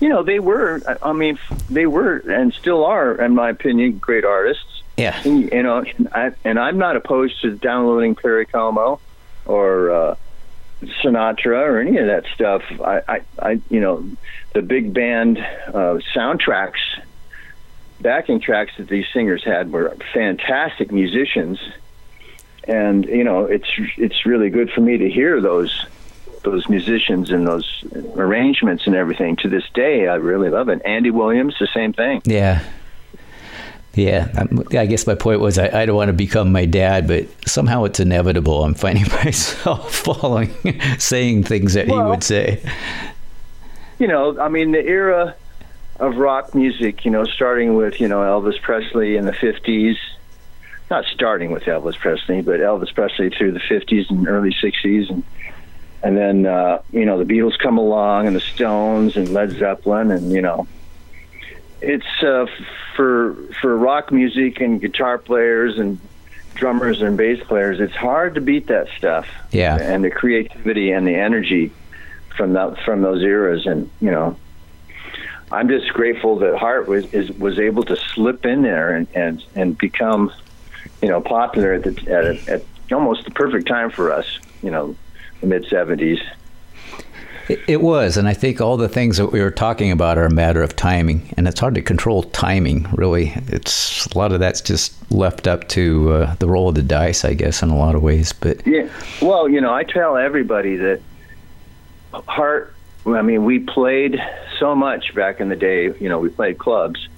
you 0.00 0.08
know, 0.08 0.22
they 0.22 0.38
were. 0.38 0.80
I 1.02 1.12
mean, 1.12 1.38
they 1.70 1.86
were 1.86 2.16
and 2.16 2.52
still 2.52 2.84
are, 2.84 3.14
in 3.14 3.34
my 3.34 3.50
opinion, 3.50 3.98
great 3.98 4.24
artists. 4.24 4.82
Yeah. 4.96 5.20
And, 5.24 5.50
you 5.52 5.62
know, 5.62 5.84
I, 6.12 6.32
and 6.44 6.58
I'm 6.58 6.78
not 6.78 6.96
opposed 6.96 7.42
to 7.42 7.54
downloading 7.56 8.14
Perry 8.14 8.46
Como 8.46 8.98
or 9.44 9.90
uh, 9.90 10.16
Sinatra 10.82 11.60
or 11.60 11.80
any 11.80 11.98
of 11.98 12.06
that 12.06 12.24
stuff. 12.34 12.62
I, 12.80 13.02
I, 13.08 13.20
I 13.38 13.60
you 13.68 13.80
know, 13.80 14.08
the 14.54 14.62
big 14.62 14.94
band 14.94 15.38
uh, 15.38 16.00
soundtracks, 16.14 16.80
backing 18.00 18.40
tracks 18.40 18.72
that 18.78 18.88
these 18.88 19.06
singers 19.12 19.44
had 19.44 19.72
were 19.72 19.96
fantastic 20.12 20.92
musicians, 20.92 21.58
and 22.64 23.04
you 23.06 23.24
know, 23.24 23.44
it's 23.44 23.68
it's 23.96 24.26
really 24.26 24.50
good 24.50 24.70
for 24.70 24.80
me 24.80 24.98
to 24.98 25.10
hear 25.10 25.40
those 25.40 25.86
those 26.42 26.68
musicians 26.68 27.30
and 27.30 27.46
those 27.46 27.84
arrangements 28.16 28.86
and 28.86 28.94
everything. 28.94 29.36
To 29.36 29.48
this 29.48 29.64
day, 29.74 30.08
I 30.08 30.14
really 30.14 30.48
love 30.48 30.68
it. 30.68 30.80
Andy 30.84 31.10
Williams, 31.10 31.56
the 31.58 31.66
same 31.66 31.92
thing. 31.92 32.22
Yeah. 32.24 32.64
Yeah, 33.94 34.28
um, 34.36 34.62
I 34.72 34.84
guess 34.84 35.06
my 35.06 35.14
point 35.14 35.40
was 35.40 35.56
I, 35.56 35.70
I, 35.82 35.86
don't 35.86 35.96
want 35.96 36.10
to 36.10 36.12
become 36.12 36.52
my 36.52 36.66
dad, 36.66 37.08
but 37.08 37.24
somehow 37.48 37.84
it's 37.84 37.98
inevitable. 37.98 38.62
I'm 38.62 38.74
finding 38.74 39.04
myself 39.24 39.94
following, 39.94 40.50
saying 40.98 41.44
things 41.44 41.72
that 41.72 41.88
well, 41.88 42.04
he 42.04 42.10
would 42.10 42.22
say. 42.22 42.62
You 43.98 44.06
know, 44.06 44.38
I 44.38 44.50
mean, 44.50 44.72
the 44.72 44.84
era 44.84 45.34
of 45.98 46.16
rock 46.16 46.54
music, 46.54 47.04
you 47.04 47.10
know, 47.10 47.24
starting 47.24 47.74
with, 47.74 48.00
you 48.00 48.08
know, 48.08 48.20
Elvis 48.20 48.60
Presley 48.60 49.16
in 49.16 49.24
the 49.24 49.32
50s, 49.32 49.96
not 50.90 51.04
starting 51.06 51.50
with 51.50 51.64
Elvis 51.64 51.96
Presley, 51.98 52.42
but 52.42 52.60
Elvis 52.60 52.94
Presley 52.94 53.30
through 53.30 53.52
the 53.52 53.60
50s 53.60 54.10
and 54.10 54.28
early 54.28 54.52
60s, 54.52 55.10
and 55.10 55.22
and 56.02 56.16
then 56.16 56.46
uh, 56.46 56.82
you 56.92 57.04
know 57.04 57.22
the 57.22 57.24
Beatles 57.24 57.58
come 57.58 57.78
along 57.78 58.28
and 58.28 58.36
the 58.36 58.40
Stones 58.40 59.16
and 59.16 59.30
Led 59.30 59.50
Zeppelin 59.52 60.12
and 60.12 60.30
you 60.30 60.42
know 60.42 60.68
it's 61.80 62.22
uh, 62.22 62.46
for 62.94 63.34
for 63.60 63.76
rock 63.76 64.12
music 64.12 64.60
and 64.60 64.80
guitar 64.80 65.18
players 65.18 65.78
and 65.78 65.98
drummers 66.54 67.02
and 67.02 67.16
bass 67.16 67.42
players. 67.46 67.80
It's 67.80 67.94
hard 67.94 68.34
to 68.36 68.40
beat 68.40 68.68
that 68.68 68.88
stuff. 68.96 69.28
Yeah, 69.50 69.76
and 69.80 70.04
the 70.04 70.10
creativity 70.10 70.90
and 70.92 71.06
the 71.06 71.14
energy 71.14 71.72
from 72.36 72.54
that 72.54 72.82
from 72.84 73.02
those 73.02 73.22
eras, 73.22 73.66
and 73.66 73.90
you 74.00 74.10
know, 74.10 74.36
I'm 75.52 75.68
just 75.68 75.92
grateful 75.92 76.38
that 76.40 76.56
Heart 76.56 76.88
was 76.88 77.12
is, 77.12 77.30
was 77.32 77.58
able 77.58 77.84
to 77.84 77.96
slip 77.96 78.44
in 78.44 78.62
there 78.62 78.94
and 78.94 79.06
and, 79.14 79.44
and 79.54 79.78
become, 79.78 80.32
you 81.02 81.08
know, 81.08 81.20
popular 81.20 81.74
at 81.74 81.84
the 81.84 82.12
at, 82.12 82.48
at 82.48 82.62
almost 82.92 83.24
the 83.24 83.30
perfect 83.30 83.66
time 83.66 83.90
for 83.90 84.12
us. 84.12 84.38
You 84.62 84.70
know, 84.70 84.96
the 85.40 85.46
mid 85.46 85.64
'70s. 85.64 86.20
It 87.48 87.80
was, 87.80 88.16
and 88.16 88.26
I 88.26 88.34
think 88.34 88.60
all 88.60 88.76
the 88.76 88.88
things 88.88 89.18
that 89.18 89.26
we 89.26 89.40
were 89.40 89.52
talking 89.52 89.92
about 89.92 90.18
are 90.18 90.24
a 90.24 90.30
matter 90.30 90.64
of 90.64 90.74
timing, 90.74 91.32
and 91.36 91.46
it's 91.46 91.60
hard 91.60 91.76
to 91.76 91.82
control 91.82 92.24
timing. 92.24 92.88
Really, 92.92 93.32
it's 93.46 94.06
a 94.06 94.18
lot 94.18 94.32
of 94.32 94.40
that's 94.40 94.60
just 94.60 94.94
left 95.12 95.46
up 95.46 95.68
to 95.68 96.12
uh, 96.12 96.34
the 96.40 96.48
roll 96.48 96.70
of 96.70 96.74
the 96.74 96.82
dice, 96.82 97.24
I 97.24 97.34
guess, 97.34 97.62
in 97.62 97.70
a 97.70 97.76
lot 97.76 97.94
of 97.94 98.02
ways. 98.02 98.32
But 98.32 98.66
yeah, 98.66 98.88
well, 99.22 99.48
you 99.48 99.60
know, 99.60 99.72
I 99.72 99.84
tell 99.84 100.16
everybody 100.16 100.74
that 100.74 101.00
Heart. 102.12 102.74
I 103.06 103.22
mean, 103.22 103.44
we 103.44 103.60
played 103.60 104.20
so 104.58 104.74
much 104.74 105.14
back 105.14 105.40
in 105.40 105.48
the 105.48 105.56
day. 105.56 105.92
You 105.98 106.08
know, 106.08 106.18
we 106.18 106.28
played 106.28 106.58
clubs, 106.58 107.08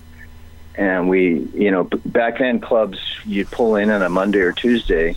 and 0.74 1.08
we, 1.08 1.48
you 1.54 1.70
know, 1.70 1.84
back 2.04 2.38
then 2.38 2.60
clubs 2.60 2.98
you'd 3.24 3.50
pull 3.50 3.76
in 3.76 3.90
on 3.90 4.02
a 4.02 4.08
Monday 4.08 4.40
or 4.40 4.52
Tuesday, 4.52 5.16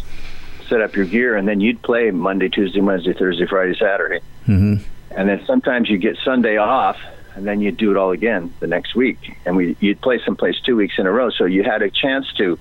set 0.69 0.81
up 0.81 0.95
your 0.95 1.05
gear, 1.05 1.35
and 1.35 1.47
then 1.47 1.59
you'd 1.59 1.81
play 1.81 2.11
Monday, 2.11 2.49
Tuesday, 2.49 2.79
Wednesday, 2.79 3.13
Thursday, 3.13 3.45
Friday, 3.45 3.75
Saturday. 3.77 4.21
Mm-hmm 4.47 4.83
and 5.15 5.29
then 5.29 5.43
sometimes 5.45 5.89
you 5.89 5.97
get 5.97 6.17
Sunday 6.23 6.57
off, 6.57 6.97
and 7.35 7.45
then 7.45 7.61
you'd 7.61 7.77
do 7.77 7.91
it 7.91 7.97
all 7.97 8.11
again 8.11 8.53
the 8.59 8.67
next 8.67 8.95
week, 8.95 9.37
and 9.45 9.55
we 9.55 9.75
you'd 9.79 10.01
play 10.01 10.19
someplace 10.25 10.59
two 10.61 10.75
weeks 10.75 10.95
in 10.97 11.05
a 11.05 11.11
row, 11.11 11.29
so 11.29 11.45
you 11.45 11.63
had 11.63 11.81
a 11.81 11.89
chance 11.89 12.31
to 12.33 12.57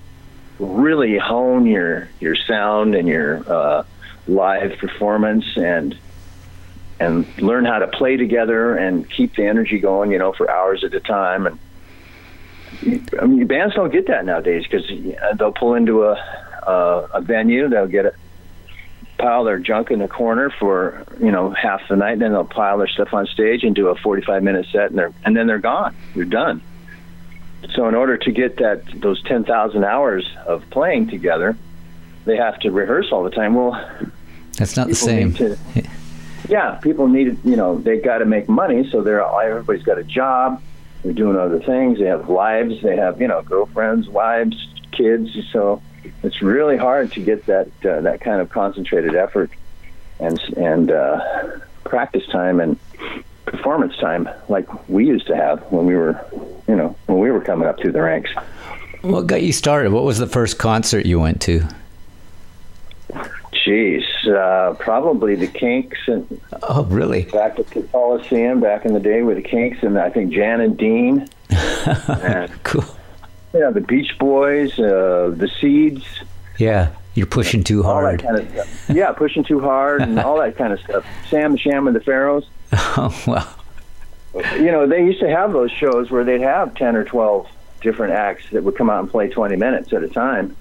really 0.59 1.17
hone 1.17 1.65
your 1.65 2.09
your 2.19 2.35
sound 2.35 2.95
and 2.95 3.07
your 3.07 3.49
uh, 3.51 3.83
live 4.27 4.77
performance 4.77 5.45
and 5.55 5.97
and 7.01 7.25
learn 7.39 7.65
how 7.65 7.79
to 7.79 7.87
play 7.87 8.15
together 8.15 8.75
and 8.75 9.09
keep 9.09 9.35
the 9.35 9.45
energy 9.45 9.79
going, 9.79 10.11
you 10.11 10.19
know, 10.19 10.33
for 10.33 10.49
hours 10.49 10.83
at 10.83 10.93
a 10.93 10.99
time. 10.99 11.47
And 11.47 11.59
I 13.19 13.25
mean, 13.25 13.47
bands 13.47 13.73
don't 13.73 13.91
get 13.91 14.07
that 14.07 14.23
nowadays 14.23 14.65
because 14.69 14.89
uh, 14.89 15.33
they'll 15.33 15.51
pull 15.51 15.73
into 15.73 16.05
a 16.05 16.13
a, 16.63 17.09
a 17.15 17.21
venue, 17.21 17.67
they'll 17.69 17.87
get 17.87 18.05
a 18.05 18.13
pile 19.17 19.43
their 19.43 19.57
junk 19.57 19.89
in 19.89 19.99
the 19.99 20.07
corner 20.07 20.51
for 20.51 21.03
you 21.19 21.31
know 21.31 21.49
half 21.49 21.81
the 21.89 21.95
night, 21.95 22.13
and 22.13 22.21
then 22.21 22.33
they'll 22.33 22.45
pile 22.45 22.77
their 22.77 22.87
stuff 22.87 23.13
on 23.13 23.25
stage 23.25 23.63
and 23.63 23.75
do 23.75 23.87
a 23.87 23.95
45 23.95 24.43
minute 24.43 24.67
set, 24.71 24.91
and 24.91 24.99
they're 24.99 25.13
and 25.25 25.35
then 25.35 25.47
they're 25.47 25.57
gone. 25.57 25.95
You're 26.13 26.25
done. 26.25 26.61
So 27.73 27.87
in 27.87 27.95
order 27.95 28.17
to 28.17 28.31
get 28.31 28.57
that 28.57 28.83
those 29.01 29.21
10,000 29.23 29.83
hours 29.83 30.27
of 30.45 30.67
playing 30.69 31.09
together, 31.09 31.55
they 32.25 32.37
have 32.37 32.59
to 32.59 32.71
rehearse 32.71 33.11
all 33.11 33.23
the 33.23 33.29
time. 33.31 33.55
Well, 33.55 33.73
that's 34.57 34.77
not 34.77 34.87
the 34.87 34.95
same. 34.95 35.33
To, 35.33 35.57
yeah, 36.51 36.75
people 36.75 37.07
need 37.07 37.37
you 37.45 37.55
know 37.55 37.77
they 37.77 37.97
got 37.97 38.17
to 38.17 38.25
make 38.25 38.49
money, 38.49 38.87
so 38.91 39.01
they're 39.01 39.23
everybody's 39.23 39.83
got 39.83 39.97
a 39.97 40.03
job. 40.03 40.61
They're 41.01 41.13
doing 41.13 41.37
other 41.37 41.61
things. 41.61 41.97
They 41.97 42.05
have 42.05 42.29
lives. 42.29 42.81
They 42.81 42.97
have 42.97 43.21
you 43.21 43.27
know 43.29 43.41
girlfriends, 43.41 44.09
wives, 44.09 44.67
kids. 44.91 45.31
So 45.53 45.81
it's 46.23 46.41
really 46.41 46.75
hard 46.75 47.13
to 47.13 47.21
get 47.21 47.45
that 47.45 47.69
uh, 47.85 48.01
that 48.01 48.19
kind 48.19 48.41
of 48.41 48.49
concentrated 48.49 49.15
effort 49.15 49.49
and 50.19 50.37
and 50.57 50.91
uh, 50.91 51.59
practice 51.85 52.27
time 52.27 52.59
and 52.59 52.77
performance 53.45 53.95
time 53.97 54.29
like 54.49 54.67
we 54.89 55.07
used 55.07 55.27
to 55.27 55.35
have 55.35 55.59
when 55.71 55.85
we 55.85 55.95
were 55.95 56.19
you 56.67 56.75
know 56.75 56.95
when 57.05 57.19
we 57.19 57.31
were 57.31 57.41
coming 57.41 57.67
up 57.67 57.79
through 57.79 57.93
the 57.93 58.01
ranks. 58.01 58.29
What 59.03 59.25
got 59.25 59.41
you 59.41 59.53
started? 59.53 59.93
What 59.93 60.03
was 60.03 60.19
the 60.19 60.27
first 60.27 60.59
concert 60.59 61.05
you 61.05 61.17
went 61.17 61.41
to? 61.43 61.65
Jeez, 63.71 64.03
uh, 64.27 64.73
probably 64.73 65.35
the 65.35 65.47
Kinks. 65.47 65.97
And 66.07 66.41
oh, 66.63 66.83
really? 66.89 67.23
Back 67.23 67.57
at 67.57 67.67
the 67.67 67.83
Coliseum, 67.83 68.59
back 68.59 68.83
in 68.83 68.93
the 68.93 68.99
day 68.99 69.21
with 69.21 69.37
the 69.37 69.43
Kinks, 69.43 69.81
and 69.81 69.97
I 69.97 70.09
think 70.09 70.33
Jan 70.33 70.59
and 70.59 70.77
Dean. 70.77 71.25
and, 71.49 72.51
cool. 72.63 72.83
Yeah, 73.53 73.69
the 73.69 73.79
Beach 73.79 74.17
Boys, 74.19 74.77
uh, 74.77 75.33
the 75.33 75.49
Seeds. 75.61 76.05
Yeah, 76.57 76.91
you're 77.13 77.27
pushing 77.27 77.63
too 77.63 77.81
hard. 77.81 78.23
Kind 78.23 78.39
of 78.39 78.89
yeah, 78.89 79.13
pushing 79.13 79.45
too 79.45 79.61
hard 79.61 80.01
and 80.01 80.19
all 80.19 80.37
that 80.39 80.57
kind 80.57 80.73
of 80.73 80.81
stuff. 80.81 81.05
Sam 81.29 81.55
Sham 81.55 81.87
and 81.87 81.95
the 81.95 82.01
Pharaohs. 82.01 82.47
Oh 82.73 83.23
wow. 83.27 83.55
You 84.55 84.71
know, 84.71 84.87
they 84.87 85.03
used 85.03 85.19
to 85.19 85.29
have 85.29 85.51
those 85.53 85.71
shows 85.71 86.09
where 86.09 86.23
they'd 86.23 86.41
have 86.41 86.75
ten 86.75 86.95
or 86.95 87.03
twelve 87.05 87.47
different 87.81 88.13
acts 88.13 88.49
that 88.51 88.63
would 88.63 88.75
come 88.75 88.89
out 88.89 88.99
and 88.99 89.09
play 89.09 89.29
twenty 89.29 89.55
minutes 89.55 89.91
at 89.93 90.03
a 90.03 90.09
time, 90.09 90.55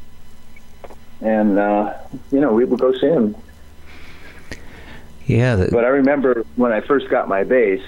and 1.21 1.59
uh, 1.59 1.95
you 2.33 2.41
know 2.41 2.53
we 2.53 2.65
would 2.65 2.81
go 2.81 2.93
see 2.93 3.09
them. 3.09 3.35
Yeah, 5.27 5.57
the- 5.57 5.69
but 5.71 5.85
I 5.85 5.89
remember 5.89 6.45
when 6.57 6.73
I 6.73 6.81
first 6.81 7.09
got 7.09 7.29
my 7.29 7.45
bass. 7.45 7.83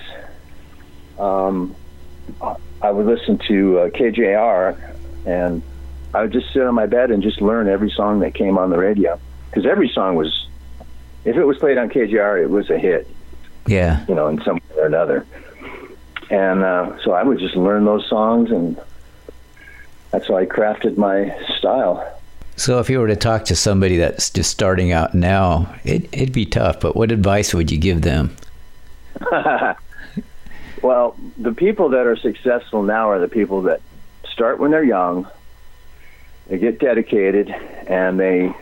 Um, 1.19 1.75
I 2.81 2.91
would 2.91 3.07
listen 3.07 3.39
to 3.49 3.79
uh, 3.81 3.89
KJR, 3.91 4.77
and 5.27 5.63
I 6.15 6.23
would 6.23 6.33
just 6.33 6.53
sit 6.53 6.63
on 6.63 6.75
my 6.75 6.87
bed 6.87 7.11
and 7.11 7.23
just 7.23 7.41
learn 7.41 7.69
every 7.69 7.91
song 7.91 8.21
that 8.21 8.35
came 8.35 8.59
on 8.59 8.71
the 8.71 8.79
radio 8.79 9.19
because 9.51 9.67
every 9.67 9.89
song 9.89 10.17
was, 10.17 10.49
if 11.25 11.37
it 11.37 11.45
was 11.45 11.59
played 11.59 11.79
on 11.79 11.91
KJR, 11.91 12.43
it 12.43 12.49
was 12.51 12.71
a 12.71 12.79
hit. 12.79 13.09
Yeah, 13.67 14.05
you 14.09 14.15
know, 14.15 14.27
in 14.29 14.43
some 14.43 14.57
way 14.57 14.77
or 14.83 14.87
another. 14.87 15.27
And 16.31 16.63
uh, 16.65 16.99
so 17.03 17.13
I 17.13 17.23
would 17.23 17.39
just 17.39 17.55
learn 17.57 17.85
those 17.85 18.09
songs, 18.09 18.51
and 18.51 18.81
that's 20.11 20.27
how 20.29 20.37
I 20.37 20.47
crafted 20.47 20.97
my 20.97 21.37
style. 21.59 22.19
So, 22.57 22.79
if 22.79 22.91
you 22.91 23.01
were 23.01 23.09
to 23.09 23.17
talk 23.17 23.47
to 23.47 23.57
somebody 23.57 23.97
that's 23.97 24.31
just 24.31 24.51
starting 24.51 24.93
out 24.93 25.15
now, 25.15 25.75
it, 25.85 26.09
it'd 26.13 26.33
be 26.33 26.47
tough. 26.47 26.81
But 26.81 26.95
what 26.95 27.11
advice 27.11 27.55
would 27.55 27.71
you 27.71 27.79
give 27.79 28.03
them? 28.03 28.37
Well, 30.83 31.17
the 31.39 31.53
people 31.53 31.91
that 31.91 32.07
are 32.07 32.17
successful 32.17 32.83
now 32.83 33.09
are 33.11 33.21
the 33.21 33.29
people 33.29 33.63
that 33.63 33.81
start 34.29 34.59
when 34.59 34.73
they're 34.73 34.83
young, 34.83 35.29
they 36.49 36.59
get 36.59 36.81
dedicated, 36.81 37.49
and 37.51 38.19
they 38.19 38.53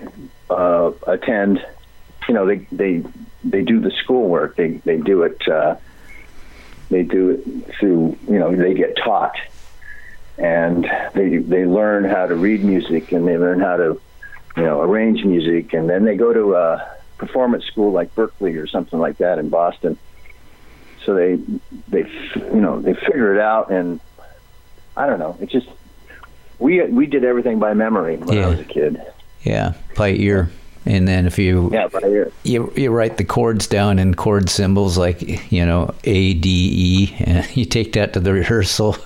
uh, 0.50 0.92
attend. 1.06 1.64
You 2.28 2.34
know, 2.34 2.46
they 2.46 2.58
they 2.70 3.02
they 3.42 3.62
do 3.62 3.80
the 3.80 3.90
schoolwork. 3.90 4.56
They 4.56 4.72
they 4.84 4.98
do 4.98 5.22
it. 5.22 5.48
Uh, 5.48 5.76
they 6.90 7.04
do 7.04 7.30
it 7.30 7.74
through. 7.78 8.18
You 8.28 8.38
know, 8.38 8.54
they 8.54 8.74
get 8.74 8.98
taught, 8.98 9.34
and 10.40 10.90
they 11.14 11.36
they 11.36 11.66
learn 11.66 12.04
how 12.04 12.26
to 12.26 12.34
read 12.34 12.64
music, 12.64 13.12
and 13.12 13.28
they 13.28 13.36
learn 13.36 13.60
how 13.60 13.76
to, 13.76 14.00
you 14.56 14.62
know, 14.62 14.80
arrange 14.80 15.22
music, 15.24 15.74
and 15.74 15.88
then 15.88 16.04
they 16.04 16.16
go 16.16 16.32
to 16.32 16.54
a 16.54 16.96
performance 17.18 17.66
school 17.66 17.92
like 17.92 18.14
Berklee 18.14 18.60
or 18.60 18.66
something 18.66 18.98
like 18.98 19.18
that 19.18 19.38
in 19.38 19.50
Boston. 19.50 19.98
So 21.04 21.14
they 21.14 21.36
they 21.88 22.10
you 22.34 22.60
know 22.60 22.80
they 22.80 22.94
figure 22.94 23.34
it 23.34 23.40
out. 23.40 23.70
And 23.70 24.00
I 24.96 25.06
don't 25.06 25.18
know. 25.18 25.36
It's 25.40 25.52
just 25.52 25.68
we 26.58 26.82
we 26.84 27.06
did 27.06 27.24
everything 27.24 27.58
by 27.58 27.74
memory 27.74 28.16
when 28.16 28.36
yeah. 28.36 28.46
I 28.46 28.48
was 28.48 28.60
a 28.60 28.64
kid. 28.64 29.00
Yeah. 29.42 29.74
By 29.96 30.10
ear. 30.10 30.50
And 30.86 31.06
then 31.06 31.26
if 31.26 31.38
you 31.38 31.68
yeah 31.70 31.88
by 31.88 32.00
ear. 32.00 32.32
you 32.44 32.72
you 32.74 32.90
write 32.90 33.18
the 33.18 33.24
chords 33.24 33.66
down 33.66 33.98
in 33.98 34.14
chord 34.14 34.48
symbols 34.48 34.96
like 34.96 35.52
you 35.52 35.66
know 35.66 35.94
A 36.04 36.32
D 36.32 36.48
E 36.72 37.16
and 37.24 37.56
you 37.56 37.66
take 37.66 37.92
that 37.92 38.14
to 38.14 38.20
the 38.20 38.32
rehearsal 38.32 38.96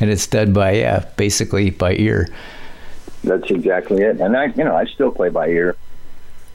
and 0.00 0.10
it's 0.10 0.26
done 0.26 0.52
by 0.52 0.72
yeah 0.72 1.04
basically 1.16 1.70
by 1.70 1.94
ear 1.94 2.28
that's 3.24 3.50
exactly 3.50 4.02
it 4.02 4.20
and 4.20 4.36
I 4.36 4.46
you 4.46 4.64
know 4.64 4.76
I 4.76 4.86
still 4.86 5.10
play 5.10 5.28
by 5.28 5.48
ear 5.48 5.76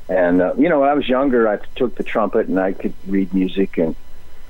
and 0.10 0.42
uh, 0.42 0.54
you 0.58 0.70
know 0.70 0.80
when 0.80 0.90
I 0.90 0.94
was 0.94 1.08
younger 1.08 1.48
I 1.48 1.58
took 1.76 1.96
the 1.96 2.04
trumpet 2.04 2.48
and 2.48 2.60
I 2.60 2.74
could 2.74 2.94
read 3.08 3.34
music 3.34 3.78
and 3.78 3.96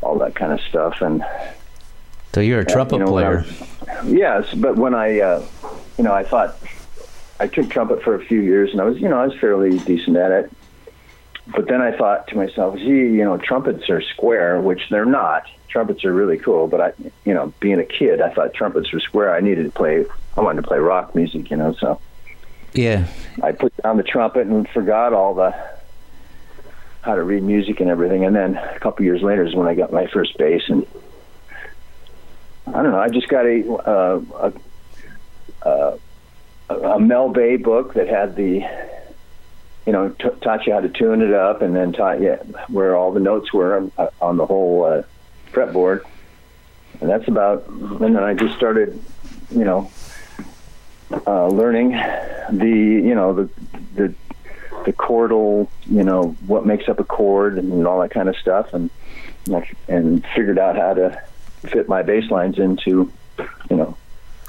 all 0.05 0.19
that 0.19 0.35
kind 0.35 0.53
of 0.53 0.61
stuff. 0.61 1.01
And 1.01 1.25
so 2.33 2.39
you're 2.39 2.61
a 2.61 2.65
trumpet 2.65 2.95
you 2.95 2.99
know, 2.99 3.07
player. 3.07 3.38
Was, 3.38 4.05
yes, 4.05 4.53
but 4.53 4.75
when 4.77 4.93
I, 4.93 5.19
uh, 5.19 5.45
you 5.97 6.03
know, 6.03 6.13
I 6.13 6.23
thought 6.23 6.57
I 7.39 7.47
took 7.47 7.69
trumpet 7.69 8.03
for 8.03 8.15
a 8.15 8.23
few 8.23 8.39
years, 8.41 8.71
and 8.71 8.79
I 8.79 8.85
was, 8.85 8.99
you 8.99 9.09
know, 9.09 9.19
I 9.19 9.27
was 9.27 9.38
fairly 9.39 9.79
decent 9.79 10.15
at 10.15 10.31
it. 10.31 10.51
But 11.47 11.67
then 11.67 11.81
I 11.81 11.95
thought 11.95 12.27
to 12.29 12.38
myself, 12.38 12.77
gee, 12.77 12.88
you 12.88 13.23
know, 13.23 13.38
trumpets 13.38 13.89
are 13.89 14.01
square, 14.01 14.60
which 14.62 14.89
they're 14.89 15.05
not. 15.05 15.45
Trumpets 15.69 16.03
are 16.03 16.13
really 16.13 16.38
cool, 16.38 16.67
but 16.67 16.81
I, 16.81 16.93
you 17.23 17.34
know, 17.34 17.53
being 17.60 17.79
a 17.79 17.86
kid, 17.86 18.21
I 18.21 18.34
thought 18.34 18.53
trumpets 18.53 18.91
were 18.91 18.99
square. 18.99 19.36
I 19.36 19.41
needed 19.41 19.65
to 19.65 19.71
play. 19.71 20.05
I 20.36 20.41
wanted 20.41 20.62
to 20.62 20.67
play 20.67 20.79
rock 20.79 21.13
music, 21.13 21.51
you 21.51 21.58
know, 21.58 21.73
so. 21.73 21.99
Yeah. 22.73 23.08
I 23.41 23.51
put 23.51 23.75
down 23.77 23.97
the 23.97 24.03
trumpet 24.03 24.47
and 24.47 24.67
forgot 24.69 25.13
all 25.13 25.34
the 25.34 25.55
how 27.01 27.13
to 27.13 27.23
read 27.23 27.43
music 27.43 27.79
and 27.79 27.89
everything. 27.89 28.25
And 28.25 28.36
then 28.36 28.58
a 28.58 28.79
couple 28.79 29.05
years 29.05 29.21
later 29.21 29.45
is 29.45 29.53
when 29.53 29.67
I 29.67 29.75
got 29.75 29.93
my 29.93 30.08
first 30.08 30.38
bass, 30.38 30.63
and 30.67 30.86
I 32.67 32.81
don't 32.81 32.91
know. 32.91 32.99
I 32.99 33.10
just 33.10 33.27
got 33.27 33.45
a 33.45 33.73
uh, 33.73 34.53
a, 35.63 35.67
uh, 35.67 35.97
a 36.69 36.99
Mel 36.99 37.29
Bay 37.29 37.58
book 37.58 37.93
that 37.93 38.08
had 38.08 38.36
the 38.36 38.62
you 39.86 39.93
know 39.93 40.10
t- 40.10 40.30
taught 40.41 40.65
you 40.65 40.74
how 40.74 40.82
to 40.82 40.89
tune 40.89 41.21
it 41.21 41.34
up, 41.34 41.62
and 41.62 41.76
then 41.76 41.93
taught 41.93 42.19
you 42.19 42.36
where 42.67 42.95
all 42.95 43.12
the 43.12 43.19
notes 43.19 43.54
were 43.54 43.78
on, 43.78 43.91
on 44.21 44.38
the 44.38 44.45
whole 44.45 44.84
uh, 44.84 45.04
fretboard. 45.52 46.04
and 47.02 47.10
that's 47.10 47.28
about. 47.28 47.67
And 47.67 48.15
then 48.15 48.17
I 48.17 48.34
just 48.34 48.56
started, 48.56 49.00
you 49.52 49.63
know, 49.63 49.91
uh, 51.28 51.48
learning 51.48 51.91
the 51.91 52.67
you 52.67 53.15
know 53.15 53.34
the 53.34 53.50
the 53.95 54.13
the 54.86 54.93
chordal, 54.93 55.67
you 55.86 56.04
know, 56.04 56.36
what 56.45 56.65
makes 56.65 56.88
up 56.88 57.00
a 57.00 57.04
chord 57.04 57.58
and 57.58 57.86
all 57.88 58.02
that 58.02 58.12
kind 58.12 58.30
of 58.30 58.36
stuff, 58.38 58.74
and 58.74 58.89
and 59.88 60.26
figured 60.36 60.60
out 60.60 60.76
how 60.76 60.93
to 60.93 61.21
fit 61.63 61.89
my 61.89 62.04
bass 62.04 62.30
lines 62.30 62.60
into, 62.60 63.12
you 63.69 63.76
know, 63.76 63.98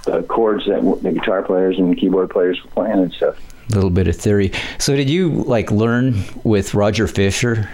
the 0.04 0.22
chords 0.22 0.66
that 0.66 0.82
the 1.02 1.12
guitar 1.12 1.42
players 1.42 1.78
and 1.78 1.96
keyboard 1.96 2.30
players 2.30 2.62
were 2.62 2.70
playing 2.70 2.98
and 2.98 3.12
stuff. 3.12 3.36
Little 3.70 3.90
bit 3.90 4.06
of 4.06 4.16
theory. 4.16 4.52
So, 4.78 4.94
did 4.94 5.10
you 5.10 5.42
like 5.42 5.70
learn 5.70 6.22
with 6.44 6.74
Roger 6.74 7.08
Fisher? 7.08 7.68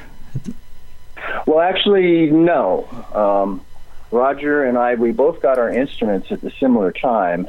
Well, 1.46 1.61
actually, 1.61 2.31
no. 2.31 2.88
Um, 3.14 3.61
Roger 4.11 4.64
and 4.64 4.78
I, 4.78 4.94
we 4.94 5.12
both 5.12 5.40
got 5.40 5.59
our 5.59 5.70
instruments 5.70 6.31
at 6.31 6.40
the 6.40 6.50
similar 6.61 6.92
time, 6.92 7.48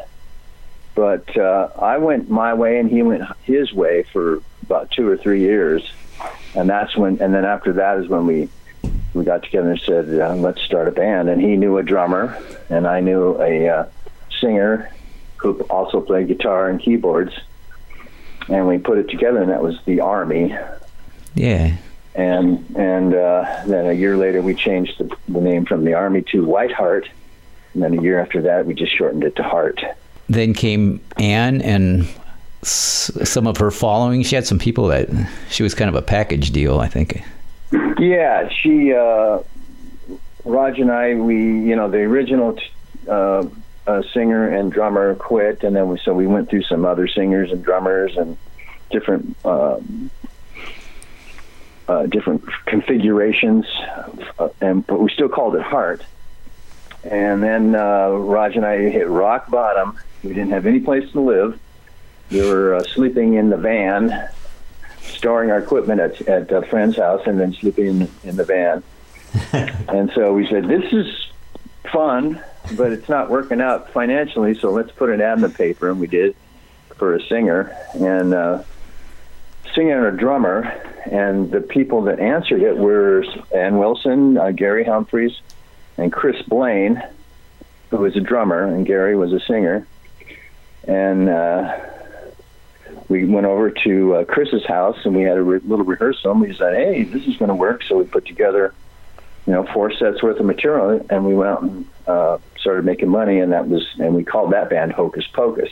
but 0.96 1.38
uh, 1.38 1.70
I 1.80 1.98
went 1.98 2.30
my 2.30 2.54
way 2.54 2.80
and 2.80 2.90
he 2.90 3.02
went 3.02 3.24
his 3.44 3.74
way 3.74 4.04
for 4.04 4.42
about 4.64 4.92
two 4.92 5.08
or 5.08 5.18
three 5.18 5.42
years, 5.42 5.84
and 6.56 6.70
that's 6.70 6.96
when. 6.98 7.22
And 7.22 7.34
then 7.34 7.46
after 7.46 7.74
that 7.74 8.00
is 8.00 8.08
when 8.08 8.26
we 8.26 8.50
we 9.14 9.24
got 9.24 9.44
together 9.44 9.72
and 9.72 9.80
said, 9.82 10.20
uh, 10.20 10.36
"Let's 10.36 10.62
start 10.62 10.88
a 10.88 10.92
band." 10.92 11.30
And 11.30 11.42
he 11.42 11.56
knew 11.56 11.78
a 11.78 11.84
drummer, 11.84 12.38
and 12.70 12.88
I 12.88 13.02
knew 13.02 13.42
a 13.42 13.68
uh, 13.70 13.86
singer 14.40 14.90
who 15.38 15.60
also 15.64 16.00
played 16.00 16.30
guitar 16.30 16.70
and 16.70 16.80
keyboards, 16.80 17.34
and 18.50 18.68
we 18.68 18.78
put 18.78 18.98
it 18.98 19.10
together, 19.10 19.42
and 19.42 19.50
that 19.52 19.62
was 19.64 19.80
the 19.86 20.02
Army. 20.02 20.56
Yeah. 21.36 21.76
And 22.16 22.64
and 22.76 23.14
uh, 23.16 23.64
then 23.66 23.88
a 23.88 23.94
year 23.94 24.16
later, 24.18 24.42
we 24.42 24.54
changed 24.54 25.00
the, 25.00 25.16
the 25.28 25.42
name 25.42 25.66
from 25.66 25.84
the 25.84 25.94
Army 25.96 26.22
to 26.32 26.44
White 26.46 26.72
Heart, 26.72 27.10
and 27.74 27.82
then 27.82 27.98
a 27.98 28.02
year 28.02 28.20
after 28.20 28.42
that, 28.44 28.66
we 28.66 28.74
just 28.76 28.96
shortened 28.96 29.24
it 29.24 29.36
to 29.38 29.44
Heart. 29.44 29.82
Then 30.30 30.54
came 30.54 31.02
Ann 31.18 31.62
and 31.62 32.08
s- 32.62 33.12
some 33.24 33.48
of 33.48 33.58
her 33.58 33.72
following. 33.72 34.24
She 34.24 34.36
had 34.36 34.46
some 34.46 34.60
people 34.60 34.88
that 34.88 35.10
she 35.50 35.64
was 35.64 35.74
kind 35.74 35.90
of 35.90 35.96
a 35.96 36.02
package 36.04 36.52
deal, 36.52 36.80
I 36.80 36.88
think. 36.88 37.24
Yeah, 37.98 38.48
she, 38.50 38.94
uh, 38.94 39.40
Rog 40.46 40.78
and 40.78 40.92
I, 40.92 41.16
we, 41.16 41.36
you 41.36 41.76
know, 41.76 41.90
the 41.90 42.00
original 42.00 42.58
uh, 43.10 43.46
uh, 43.88 44.02
singer 44.14 44.48
and 44.48 44.72
drummer 44.72 45.16
quit, 45.16 45.64
and 45.64 45.76
then 45.76 45.90
we, 45.90 46.00
so 46.00 46.14
we 46.14 46.28
went 46.28 46.50
through 46.50 46.64
some 46.64 46.86
other 46.86 47.08
singers 47.08 47.52
and 47.52 47.64
drummers 47.64 48.16
and 48.18 48.38
different, 48.92 49.36
um, 49.46 50.10
uh, 51.88 52.06
different 52.06 52.44
configurations, 52.66 53.66
uh, 54.40 54.50
and 54.62 54.86
but 54.88 55.00
we 55.00 55.12
still 55.12 55.30
called 55.30 55.56
it 55.56 55.62
Heart. 55.62 56.06
And 57.04 57.44
then 57.44 57.76
uh, 57.76 58.10
Rog 58.10 58.56
and 58.56 58.66
I 58.66 58.90
hit 58.90 59.10
rock 59.10 59.50
bottom. 59.50 60.00
We 60.24 60.30
didn't 60.30 60.52
have 60.52 60.66
any 60.66 60.80
place 60.80 61.12
to 61.12 61.20
live. 61.20 61.60
We 62.32 62.42
were 62.42 62.76
uh, 62.76 62.84
sleeping 62.84 63.34
in 63.34 63.50
the 63.50 63.58
van 63.58 64.30
storing 65.04 65.52
our 65.52 65.60
equipment 65.60 66.00
at, 66.00 66.22
at 66.28 66.52
a 66.52 66.62
friend's 66.64 66.98
house 66.98 67.22
and 67.26 67.40
then 67.40 67.54
sleeping 67.54 67.88
in, 67.88 68.12
in 68.24 68.36
the 68.36 68.44
van. 68.44 68.84
and 69.90 70.12
so 70.14 70.34
we 70.34 70.48
said, 70.48 70.68
this 70.68 70.92
is 70.92 71.28
fun, 71.92 72.42
but 72.76 72.92
it's 72.92 73.10
not 73.10 73.30
working 73.30 73.62
out 73.62 73.92
financially, 73.92 74.56
so 74.56 74.72
let's 74.72 74.92
put 74.92 75.10
an 75.10 75.22
ad 75.22 75.38
in 75.38 75.42
the 75.42 75.50
paper. 75.50 75.90
And 75.90 76.00
we 76.00 76.08
did 76.08 76.36
for 76.96 77.16
a 77.16 77.22
singer 77.28 77.76
and 77.94 78.34
uh, 78.34 78.64
singer 79.74 80.08
and 80.08 80.18
a 80.18 80.20
drummer. 80.20 80.62
And 81.06 81.52
the 81.52 81.62
people 81.62 82.04
that 82.04 82.20
answered 82.20 82.62
it 82.62 82.78
were 82.78 83.26
Ann 83.54 83.78
Wilson, 83.78 84.38
uh, 84.38 84.52
Gary 84.52 84.86
Humphreys, 84.86 85.40
and 85.98 86.12
Chris 86.12 86.42
Blaine, 86.44 87.04
who 87.90 87.98
was 87.98 88.16
a 88.16 88.22
drummer, 88.22 88.64
and 88.64 88.86
Gary 88.86 89.16
was 89.16 89.34
a 89.34 89.40
singer. 89.42 89.86
And 90.88 91.30
uh, 91.30 91.80
we 93.10 93.26
went 93.26 93.46
over 93.46 93.70
to 93.70 94.16
uh, 94.16 94.26
Chris's 94.26 94.66
house 94.66 94.98
and 95.06 95.16
we 95.16 95.24
had 95.24 95.38
a 95.38 95.44
re- 95.44 95.60
little 95.60 95.86
rehearsal. 95.86 96.32
And 96.32 96.42
we 96.42 96.56
said, 96.56 96.74
"Hey, 96.74 97.04
this 97.04 97.28
is 97.28 97.38
going 97.38 97.50
to 97.50 97.56
work." 97.56 97.84
So 97.84 97.98
we 97.98 98.06
put 98.06 98.26
together, 98.26 98.74
you 99.46 99.54
know, 99.54 99.66
four 99.74 99.92
sets 99.92 100.24
worth 100.24 100.40
of 100.40 100.46
material, 100.46 101.06
and 101.10 101.26
we 101.26 101.36
went 101.36 101.50
out 101.52 101.62
and 101.64 101.86
uh, 102.08 102.38
started 102.58 102.86
making 102.86 103.10
money. 103.10 103.40
And 103.40 103.52
that 103.52 103.68
was, 103.68 103.86
and 104.00 104.16
we 104.16 104.24
called 104.24 104.54
that 104.54 104.70
band 104.70 104.94
Hocus 104.94 105.26
Pocus. 105.28 105.70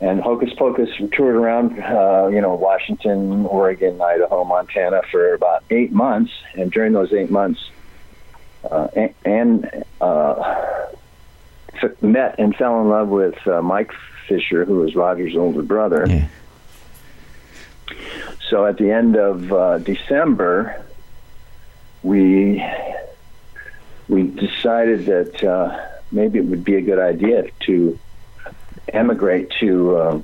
And 0.00 0.20
Hocus 0.20 0.52
Pocus 0.54 0.90
toured 1.12 1.36
around, 1.36 1.78
uh, 1.80 2.28
you 2.30 2.40
know, 2.40 2.54
Washington, 2.54 3.46
Oregon, 3.46 4.00
Idaho, 4.00 4.44
Montana 4.44 5.02
for 5.10 5.34
about 5.34 5.64
eight 5.70 5.92
months. 5.92 6.32
And 6.54 6.70
during 6.70 6.92
those 6.92 7.12
eight 7.12 7.30
months, 7.30 7.70
uh, 8.70 8.88
and 9.24 9.84
uh, 10.00 10.86
met 12.00 12.38
and 12.38 12.54
fell 12.56 12.80
in 12.80 12.88
love 12.88 13.08
with 13.08 13.46
uh, 13.46 13.62
Mike 13.62 13.92
Fisher, 14.26 14.64
who 14.64 14.76
was 14.76 14.94
Roger's 14.94 15.36
older 15.36 15.62
brother. 15.62 16.06
Yeah. 16.08 16.28
So 18.48 18.66
at 18.66 18.78
the 18.78 18.90
end 18.90 19.16
of 19.16 19.52
uh, 19.52 19.78
December, 19.78 20.84
we 22.02 22.64
we 24.08 24.22
decided 24.22 25.06
that 25.06 25.44
uh, 25.44 25.86
maybe 26.12 26.38
it 26.38 26.44
would 26.44 26.64
be 26.64 26.76
a 26.76 26.80
good 26.80 26.98
idea 26.98 27.44
to 27.60 27.98
emigrate 28.88 29.50
to 29.60 29.96
uh, 29.96 30.20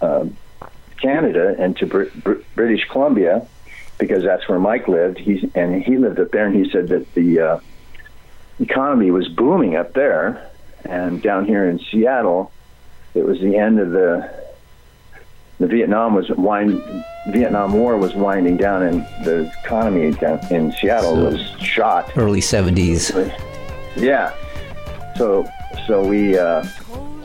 uh, 0.00 0.26
Canada 1.00 1.54
and 1.58 1.76
to 1.76 1.86
Br- 1.86 2.04
Br- 2.22 2.42
British 2.54 2.84
Columbia 2.88 3.46
because 3.98 4.24
that's 4.24 4.48
where 4.48 4.58
Mike 4.58 4.88
lived. 4.88 5.18
He's 5.18 5.44
and 5.54 5.82
he 5.82 5.98
lived 5.98 6.18
up 6.18 6.30
there, 6.30 6.46
and 6.46 6.64
he 6.64 6.70
said 6.70 6.88
that 6.88 7.12
the 7.14 7.40
uh, 7.40 7.60
economy 8.58 9.10
was 9.10 9.28
booming 9.28 9.76
up 9.76 9.92
there, 9.92 10.50
and 10.84 11.22
down 11.22 11.44
here 11.44 11.68
in 11.68 11.78
Seattle, 11.78 12.50
it 13.14 13.24
was 13.24 13.38
the 13.40 13.56
end 13.56 13.78
of 13.78 13.90
the 13.90 14.49
the 15.60 15.66
Vietnam 15.66 16.14
was 16.14 16.28
wind 16.30 16.82
Vietnam 17.28 17.74
War 17.74 17.96
was 17.98 18.14
winding 18.14 18.56
down, 18.56 18.82
and 18.82 19.06
the 19.24 19.52
economy 19.62 20.10
down 20.12 20.40
in 20.50 20.72
Seattle 20.72 21.14
So- 21.14 21.24
was 21.26 21.40
shot. 21.60 22.10
Early 22.16 22.40
70s. 22.40 23.12
Yeah. 23.96 24.32
So 25.16 25.46
so 25.86 26.04
we 26.06 26.38
uh, 26.38 26.64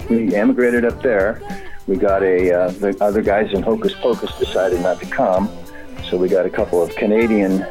we 0.09 0.35
emigrated 0.35 0.83
up 0.85 1.01
there. 1.01 1.41
We 1.87 1.95
got 1.95 2.23
a 2.23 2.51
uh, 2.51 2.69
the 2.71 2.97
other 3.01 3.21
guys 3.21 3.53
in 3.53 3.63
Hocus 3.63 3.93
Pocus 3.93 4.37
decided 4.37 4.81
not 4.81 4.99
to 4.99 5.05
come, 5.05 5.49
so 6.09 6.17
we 6.17 6.27
got 6.27 6.45
a 6.45 6.49
couple 6.49 6.81
of 6.83 6.93
Canadian 6.95 7.63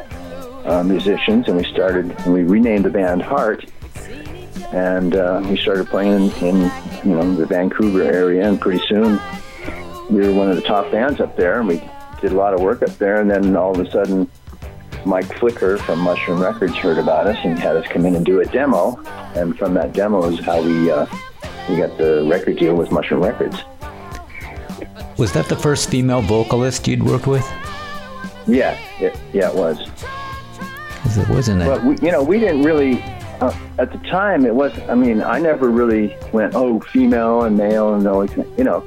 uh, 0.65 0.83
musicians, 0.83 1.47
and 1.47 1.57
we 1.57 1.63
started. 1.65 2.09
And 2.25 2.33
we 2.33 2.41
renamed 2.43 2.85
the 2.85 2.89
band 2.89 3.21
Heart, 3.21 3.65
and 4.73 5.15
uh, 5.15 5.43
we 5.47 5.57
started 5.57 5.87
playing 5.87 6.31
in 6.41 6.71
you 7.03 7.11
know 7.15 7.35
the 7.35 7.45
Vancouver 7.45 8.01
area, 8.03 8.47
and 8.47 8.59
pretty 8.59 8.83
soon 8.87 9.19
we 10.09 10.21
were 10.21 10.33
one 10.33 10.49
of 10.49 10.55
the 10.55 10.61
top 10.61 10.91
bands 10.91 11.19
up 11.19 11.35
there, 11.35 11.59
and 11.59 11.67
we 11.67 11.81
did 12.21 12.31
a 12.31 12.35
lot 12.35 12.53
of 12.53 12.61
work 12.61 12.81
up 12.81 12.97
there. 12.97 13.21
And 13.21 13.29
then 13.29 13.55
all 13.55 13.71
of 13.71 13.85
a 13.85 13.89
sudden, 13.91 14.29
Mike 15.05 15.31
Flicker 15.37 15.77
from 15.77 15.99
Mushroom 15.99 16.41
Records 16.41 16.75
heard 16.75 16.97
about 16.97 17.27
us 17.27 17.37
and 17.43 17.57
had 17.57 17.75
us 17.75 17.87
come 17.87 18.05
in 18.05 18.15
and 18.15 18.25
do 18.25 18.41
a 18.41 18.45
demo. 18.45 19.01
And 19.35 19.57
from 19.57 19.73
that 19.75 19.93
demo 19.93 20.27
is 20.29 20.39
how 20.39 20.61
we 20.61 20.91
uh, 20.91 21.05
we 21.69 21.77
got 21.77 21.97
the 21.97 22.27
record 22.29 22.57
deal 22.57 22.75
with 22.75 22.91
Mushroom 22.91 23.23
Records. 23.23 23.57
Was 25.17 25.31
that 25.33 25.47
the 25.47 25.55
first 25.55 25.89
female 25.89 26.21
vocalist 26.21 26.87
you'd 26.87 27.03
worked 27.03 27.27
with? 27.27 27.45
Yeah, 28.47 28.77
it, 28.99 29.17
yeah, 29.33 29.49
it 29.49 29.55
was. 29.55 29.79
it 31.17 31.29
wasn't 31.29 31.63
But 31.65 31.83
we, 31.83 31.97
you 31.97 32.11
know, 32.11 32.23
we 32.23 32.39
didn't 32.39 32.63
really. 32.63 33.01
Uh, 33.41 33.53
at 33.79 33.91
the 33.91 33.97
time, 34.09 34.45
it 34.45 34.53
was. 34.55 34.77
I 34.89 34.95
mean, 34.95 35.21
I 35.21 35.39
never 35.39 35.69
really 35.69 36.15
went, 36.31 36.55
oh, 36.55 36.79
female 36.79 37.43
and 37.43 37.57
male, 37.57 37.93
and 37.93 38.07
always, 38.07 38.31
you 38.57 38.63
know, 38.63 38.83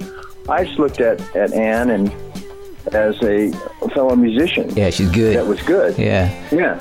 I 0.48 0.64
just 0.64 0.78
looked 0.78 1.00
at 1.00 1.20
at 1.36 1.52
Ann 1.52 1.90
and 1.90 2.12
as 2.94 3.22
a 3.22 3.52
fellow 3.94 4.16
musician. 4.16 4.70
yeah, 4.70 4.90
she's 4.90 5.10
good. 5.10 5.36
That 5.36 5.46
was 5.46 5.60
good. 5.62 5.98
yeah. 5.98 6.32
Yeah, 6.50 6.78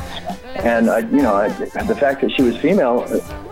and 0.64 0.90
I, 0.90 1.00
you 1.00 1.22
know, 1.22 1.36
I, 1.36 1.50
the 1.50 1.96
fact 1.96 2.22
that 2.22 2.32
she 2.32 2.44
was 2.44 2.56
female 2.58 3.02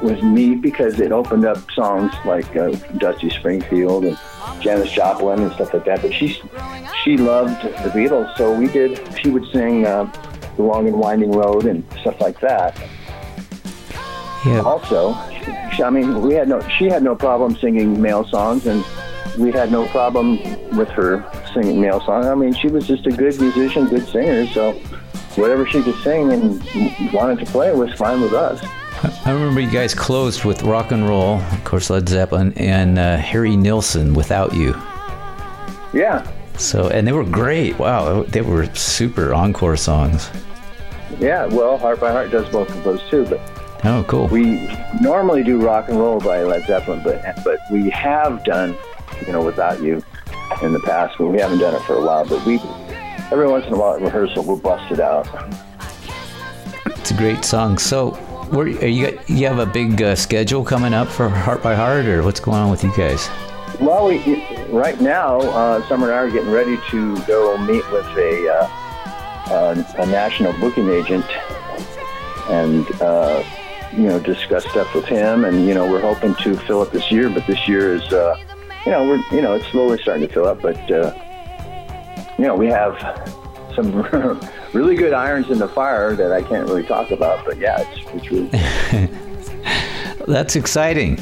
was 0.02 0.22
neat 0.24 0.62
because 0.62 1.00
it 1.00 1.12
opened 1.12 1.46
up 1.46 1.70
songs 1.72 2.14
like 2.26 2.56
uh, 2.56 2.72
Dusty 2.98 3.30
Springfield 3.30 4.06
and 4.06 4.18
Janis 4.62 4.92
Joplin 4.92 5.42
and 5.42 5.52
stuff 5.54 5.74
like 5.74 5.86
that. 5.86 6.02
But 6.02 6.14
she, 6.14 6.40
she 7.04 7.18
loved 7.18 7.62
the 7.64 7.90
Beatles, 7.90 8.36
so 8.38 8.58
we 8.58 8.68
did. 8.68 9.02
She 9.20 9.30
would 9.30 9.46
sing 9.52 9.86
uh, 9.86 10.06
"The 10.56 10.64
Long 10.64 10.88
and 10.88 10.98
Winding 10.98 11.32
Road" 11.32 11.66
and 11.66 11.84
stuff 12.02 12.22
like 12.22 12.40
that. 12.40 12.80
Yeah. 14.46 14.62
Also, 14.62 15.14
she, 15.74 15.84
I 15.84 15.90
mean, 15.90 16.22
we 16.22 16.36
had 16.36 16.48
no. 16.48 16.62
She 16.78 16.86
had 16.86 17.04
no 17.04 17.16
problem 17.16 17.56
singing 17.58 18.02
male 18.02 18.24
songs, 18.26 18.66
and 18.66 18.84
we 19.38 19.52
had 19.52 19.72
no 19.72 19.88
problem 19.88 20.38
with 20.78 20.90
her 20.90 21.24
singing 21.54 21.80
male 21.82 22.00
songs. 22.02 22.26
I 22.26 22.36
mean, 22.36 22.54
she 22.54 22.68
was 22.68 22.88
just 22.88 23.06
a 23.08 23.12
good 23.12 23.40
musician, 23.40 23.88
good 23.88 24.08
singer. 24.08 24.48
So 24.48 24.74
whatever 25.36 25.66
she 25.68 25.82
could 25.84 25.96
sing 26.04 26.32
and 26.32 27.14
wanted 27.14 27.40
to 27.40 27.46
play 27.52 27.74
was 27.74 27.94
fine 27.94 28.22
with 28.22 28.34
us. 28.34 28.64
I 29.26 29.32
remember 29.32 29.60
you 29.60 29.70
guys 29.70 29.94
closed 29.94 30.46
with 30.46 30.64
rock 30.64 30.92
and 30.92 31.08
roll, 31.08 31.40
of 31.42 31.64
course, 31.64 31.90
Led 31.90 32.08
Zeppelin, 32.08 32.54
and 32.58 32.98
uh, 32.98 33.18
Harry 33.18 33.56
Nilsson, 33.58 34.14
Without 34.14 34.54
You. 34.54 34.74
Yeah, 35.94 36.26
So, 36.58 36.90
and 36.90 37.08
they 37.08 37.12
were 37.12 37.24
great. 37.24 37.78
Wow, 37.80 38.24
they 38.24 38.42
were 38.42 38.66
super 38.74 39.34
encore 39.34 39.78
songs. 39.78 40.30
yeah. 41.20 41.46
Well, 41.46 41.78
Heart 41.78 42.00
by 42.02 42.12
Heart 42.12 42.32
does 42.32 42.50
both 42.50 42.70
of 42.70 42.84
those 42.84 43.02
too, 43.10 43.26
but 43.26 43.40
Oh, 43.84 44.04
cool. 44.08 44.28
We 44.28 44.68
normally 45.00 45.44
do 45.44 45.62
rock 45.62 45.90
and 45.90 46.00
roll 46.00 46.20
by 46.20 46.42
Led 46.44 46.66
Zeppelin, 46.66 47.02
but 47.04 47.22
but 47.44 47.60
we 47.72 47.90
have 47.92 48.44
done, 48.44 48.76
you 49.26 49.32
know, 49.32 49.44
without 49.44 49.82
you 49.82 50.04
in 50.62 50.74
the 50.74 50.80
past, 50.82 51.16
but 51.18 51.28
we 51.28 51.40
haven't 51.40 51.60
done 51.60 51.76
it 51.76 51.82
for 51.84 51.96
a 51.96 52.06
while. 52.06 52.26
But 52.28 52.46
we 52.46 52.60
every 53.32 53.48
once 53.48 53.66
in 53.66 53.74
a 53.74 53.78
while 53.78 53.96
at 53.96 54.02
rehearsal 54.02 54.44
we'll 54.44 54.58
bust 54.58 54.92
it 54.92 55.00
out. 55.00 55.28
It's 56.86 57.12
a 57.12 57.16
great 57.16 57.46
song. 57.46 57.78
So, 57.78 58.12
where 58.52 58.66
are 58.66 58.88
you? 58.88 59.20
You 59.28 59.48
have 59.48 59.60
a 59.60 59.66
big 59.66 60.02
uh, 60.02 60.16
schedule 60.16 60.64
coming 60.64 60.94
up 60.94 61.08
for 61.08 61.30
Heart 61.30 61.62
by 61.62 61.76
Heart, 61.76 62.06
or 62.06 62.24
what's 62.24 62.40
going 62.40 62.58
on 62.58 62.72
with 62.72 62.84
you 62.84 62.92
guys? 62.96 63.30
Well, 63.80 64.08
we, 64.08 64.46
right 64.70 65.00
now, 65.02 65.40
uh, 65.42 65.88
Summer 65.88 66.08
and 66.08 66.16
I 66.16 66.20
are 66.20 66.32
getting 66.32 66.52
ready 66.52 66.78
to 66.90 67.18
go 67.26 67.58
meet 67.58 67.90
with 67.92 68.06
a 68.18 68.50
uh, 68.50 68.68
uh, 69.52 69.84
a 70.00 70.06
national 70.06 70.54
booking 70.54 70.90
agent, 70.90 71.26
and 72.50 72.90
uh, 73.02 73.44
you 73.94 74.04
know 74.04 74.20
discuss 74.20 74.64
stuff 74.70 74.94
with 74.96 75.06
him. 75.06 75.46
And 75.46 75.68
you 75.68 75.74
know 75.74 75.90
we're 75.90 76.02
hoping 76.02 76.36
to 76.36 76.56
fill 76.56 76.82
up 76.82 76.92
this 76.92 77.12
year, 77.12 77.30
but 77.30 77.46
this 77.48 77.68
year 77.68 77.96
is 77.96 78.14
uh, 78.14 78.38
you 78.86 78.92
know 78.92 79.04
we're 79.08 79.24
you 79.36 79.42
know 79.42 79.54
it's 79.54 79.68
slowly 79.68 79.98
starting 80.02 80.28
to 80.28 80.34
fill 80.34 80.46
up, 80.46 80.62
but 80.62 80.78
uh, 80.92 81.14
you 82.38 82.46
know 82.46 82.56
we 82.56 82.68
have 82.68 82.96
some 83.76 84.02
really 84.74 84.96
good 84.96 85.14
irons 85.14 85.50
in 85.50 85.58
the 85.58 85.68
fire 85.68 86.16
that 86.16 86.32
I 86.32 86.42
can't 86.42 86.68
really 86.68 86.86
talk 86.86 87.12
about. 87.12 87.46
But 87.46 87.58
yeah, 87.58 87.84
it's 87.88 88.02
it's 88.14 88.32
really 88.32 89.12
That's 90.28 90.56
exciting. 90.56 91.20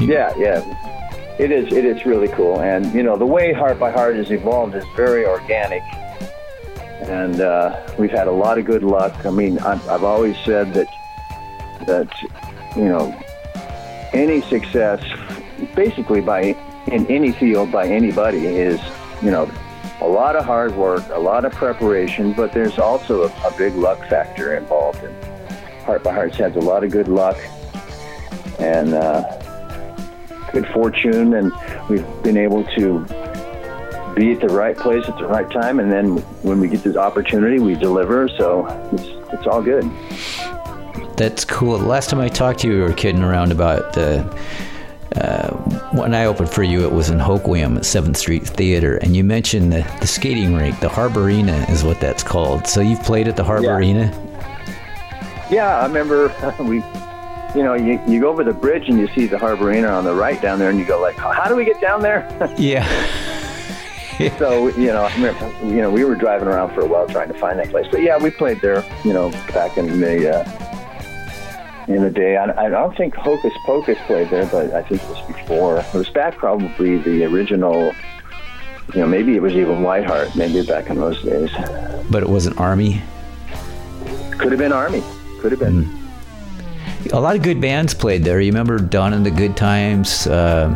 yeah 0.00 0.34
yeah. 0.36 0.88
It 1.38 1.50
is. 1.50 1.72
It 1.72 1.86
is 1.86 2.04
really 2.04 2.28
cool, 2.28 2.60
and 2.60 2.92
you 2.94 3.02
know 3.02 3.16
the 3.16 3.26
way 3.26 3.52
Heart 3.54 3.80
by 3.80 3.90
Heart 3.90 4.16
has 4.16 4.30
evolved 4.30 4.74
is 4.74 4.84
very 4.94 5.24
organic, 5.24 5.82
and 7.00 7.40
uh, 7.40 7.80
we've 7.98 8.10
had 8.10 8.28
a 8.28 8.30
lot 8.30 8.58
of 8.58 8.66
good 8.66 8.82
luck. 8.82 9.24
I 9.24 9.30
mean, 9.30 9.58
I've, 9.60 9.86
I've 9.88 10.04
always 10.04 10.36
said 10.44 10.74
that 10.74 10.88
that 11.86 12.12
you 12.76 12.84
know 12.84 13.18
any 14.12 14.42
success, 14.42 15.02
basically 15.74 16.20
by 16.20 16.54
in 16.92 17.06
any 17.06 17.32
field 17.32 17.72
by 17.72 17.86
anybody, 17.86 18.46
is 18.46 18.80
you 19.22 19.30
know 19.30 19.50
a 20.00 20.06
lot 20.06 20.36
of 20.36 20.44
hard 20.44 20.74
work, 20.76 21.04
a 21.10 21.18
lot 21.18 21.44
of 21.44 21.52
preparation, 21.52 22.32
but 22.32 22.52
there's 22.52 22.78
also 22.78 23.24
a, 23.24 23.26
a 23.46 23.54
big 23.56 23.74
luck 23.74 23.98
factor 24.08 24.56
involved. 24.56 25.02
And 25.02 25.24
Heart 25.84 26.04
by 26.04 26.12
Heart's 26.12 26.36
had 26.36 26.56
a 26.56 26.60
lot 26.60 26.84
of 26.84 26.90
good 26.90 27.08
luck, 27.08 27.36
and. 28.58 28.94
Uh, 28.94 29.38
good 30.52 30.66
fortune 30.68 31.32
and 31.32 31.50
we've 31.88 32.06
been 32.22 32.36
able 32.36 32.62
to 32.62 32.98
be 34.14 34.32
at 34.32 34.40
the 34.40 34.48
right 34.50 34.76
place 34.76 35.02
at 35.08 35.16
the 35.16 35.26
right 35.26 35.50
time 35.50 35.80
and 35.80 35.90
then 35.90 36.18
when 36.42 36.60
we 36.60 36.68
get 36.68 36.82
this 36.82 36.94
opportunity 36.94 37.58
we 37.58 37.74
deliver 37.74 38.28
so 38.28 38.66
it's, 38.92 39.32
it's 39.32 39.46
all 39.46 39.62
good 39.62 39.90
That's 41.16 41.44
cool. 41.44 41.78
Last 41.78 42.10
time 42.10 42.20
I 42.20 42.28
talked 42.28 42.60
to 42.60 42.68
you, 42.68 42.74
we 42.74 42.80
were 42.80 42.92
kidding 42.92 43.22
around 43.22 43.52
about 43.52 43.92
the. 43.92 44.24
Uh, 45.16 45.50
when 45.92 46.14
I 46.14 46.24
opened 46.24 46.50
for 46.50 46.62
you, 46.62 46.84
it 46.84 46.92
was 46.92 47.10
in 47.10 47.18
Hoquiam 47.18 47.76
at 47.76 47.82
7th 47.82 48.16
Street 48.16 48.46
Theater, 48.46 48.96
and 48.98 49.14
you 49.14 49.24
mentioned 49.24 49.72
the, 49.72 49.86
the 50.00 50.06
skating 50.06 50.54
rink, 50.54 50.80
the 50.80 50.88
Harborina 50.88 51.68
is 51.70 51.84
what 51.84 52.00
that's 52.00 52.22
called. 52.22 52.66
So 52.66 52.80
you've 52.80 53.02
played 53.02 53.28
at 53.28 53.36
the 53.36 53.42
Harborina? 53.44 54.10
yeah 55.52 55.80
i 55.80 55.86
remember 55.86 56.28
we 56.60 56.76
you 57.54 57.62
know 57.62 57.74
you, 57.74 58.00
you 58.08 58.20
go 58.20 58.30
over 58.30 58.42
the 58.42 58.54
bridge 58.54 58.88
and 58.88 58.98
you 58.98 59.06
see 59.08 59.26
the 59.26 59.36
harborina 59.36 59.92
on 59.92 60.02
the 60.02 60.14
right 60.14 60.40
down 60.40 60.58
there 60.58 60.70
and 60.70 60.78
you 60.78 60.84
go 60.86 60.98
like 61.00 61.14
how 61.16 61.46
do 61.46 61.54
we 61.54 61.64
get 61.64 61.78
down 61.80 62.00
there 62.00 62.26
Yeah. 62.56 62.86
so 64.38 64.68
you 64.68 64.86
know 64.86 65.04
I 65.04 65.14
remember, 65.14 65.66
you 65.66 65.82
know 65.82 65.90
we 65.90 66.04
were 66.04 66.14
driving 66.14 66.48
around 66.48 66.74
for 66.74 66.80
a 66.80 66.86
while 66.86 67.06
trying 67.06 67.28
to 67.28 67.34
find 67.38 67.58
that 67.58 67.68
place 67.70 67.86
but 67.90 68.00
yeah 68.02 68.16
we 68.16 68.30
played 68.30 68.60
there 68.60 68.82
you 69.04 69.12
know 69.12 69.30
back 69.52 69.76
in 69.76 70.00
the 70.00 70.38
uh, 70.38 70.61
in 71.88 72.02
the 72.02 72.10
day 72.10 72.36
I, 72.36 72.66
I 72.66 72.68
don't 72.68 72.96
think 72.96 73.14
hocus 73.14 73.52
pocus 73.66 73.98
played 74.06 74.30
there 74.30 74.46
but 74.46 74.72
i 74.72 74.82
think 74.82 75.02
it 75.02 75.08
was 75.08 75.26
before 75.26 75.78
it 75.80 75.94
was 75.94 76.08
back 76.10 76.36
probably 76.36 76.98
the 76.98 77.24
original 77.24 77.92
you 78.94 79.00
know 79.00 79.06
maybe 79.06 79.34
it 79.36 79.42
was 79.42 79.54
even 79.54 79.78
whiteheart 79.78 80.34
maybe 80.36 80.64
back 80.66 80.90
in 80.90 80.96
those 80.96 81.20
days 81.22 81.50
but 82.10 82.22
it 82.22 82.28
wasn't 82.28 82.56
Army. 82.58 83.00
could 84.38 84.52
have 84.52 84.58
been 84.58 84.72
army 84.72 85.02
could 85.40 85.50
have 85.52 85.60
been 85.60 85.88
A 87.12 87.18
lot 87.20 87.34
of 87.34 87.42
good 87.42 87.60
bands 87.60 87.94
played 87.94 88.22
there. 88.22 88.40
You 88.40 88.52
remember 88.52 88.78
Don 88.78 89.12
and 89.12 89.26
the 89.26 89.30
Good 89.32 89.56
Times, 89.56 90.28
uh, 90.28 90.70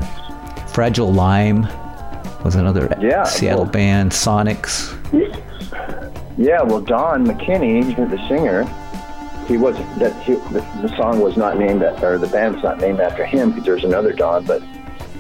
Fragile 0.75 1.13
Lime 1.13 1.63
was 2.43 2.57
another 2.57 2.93
Yeah, 3.01 3.23
Seattle 3.23 3.63
well- 3.63 3.71
band, 3.71 4.11
Sonics. 4.11 4.93
Yeah, 6.37 6.63
well, 6.63 6.81
Don 6.81 7.25
McKinney, 7.25 7.95
the 8.11 8.19
singer, 8.29 8.65
he 9.47 9.57
was 9.57 9.77
that 9.99 10.21
he, 10.23 10.35
the, 10.35 10.61
the 10.83 10.89
song 10.97 11.21
was 11.21 11.37
not 11.37 11.59
named 11.59 11.83
or 11.83 12.19
the 12.19 12.27
band's 12.27 12.63
not 12.63 12.79
named 12.79 13.01
after 13.01 13.25
him 13.25 13.51
because 13.51 13.65
there's 13.65 13.85
another 13.85 14.13
Don, 14.13 14.45
but 14.45 14.63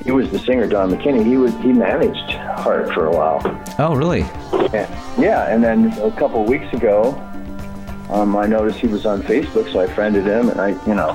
he 0.04 0.12
was 0.12 0.30
the 0.30 0.38
singer, 0.38 0.66
Don 0.66 0.90
McKinney. 0.90 1.24
He 1.24 1.36
was 1.36 1.52
he 1.56 1.72
managed 1.72 2.32
Heart 2.32 2.92
for 2.92 3.06
a 3.06 3.10
while. 3.10 3.40
Oh, 3.78 3.94
really? 3.94 4.22
And, 4.72 4.88
yeah, 5.20 5.52
and 5.52 5.62
then 5.62 5.92
a 5.98 6.10
couple 6.12 6.42
of 6.42 6.48
weeks 6.48 6.72
ago, 6.72 7.10
um, 8.10 8.36
I 8.36 8.46
noticed 8.46 8.78
he 8.78 8.86
was 8.86 9.04
on 9.04 9.22
Facebook, 9.22 9.72
so 9.72 9.80
I 9.80 9.86
friended 9.88 10.24
him, 10.24 10.48
and 10.48 10.60
I, 10.60 10.68
you 10.86 10.94
know, 10.94 11.14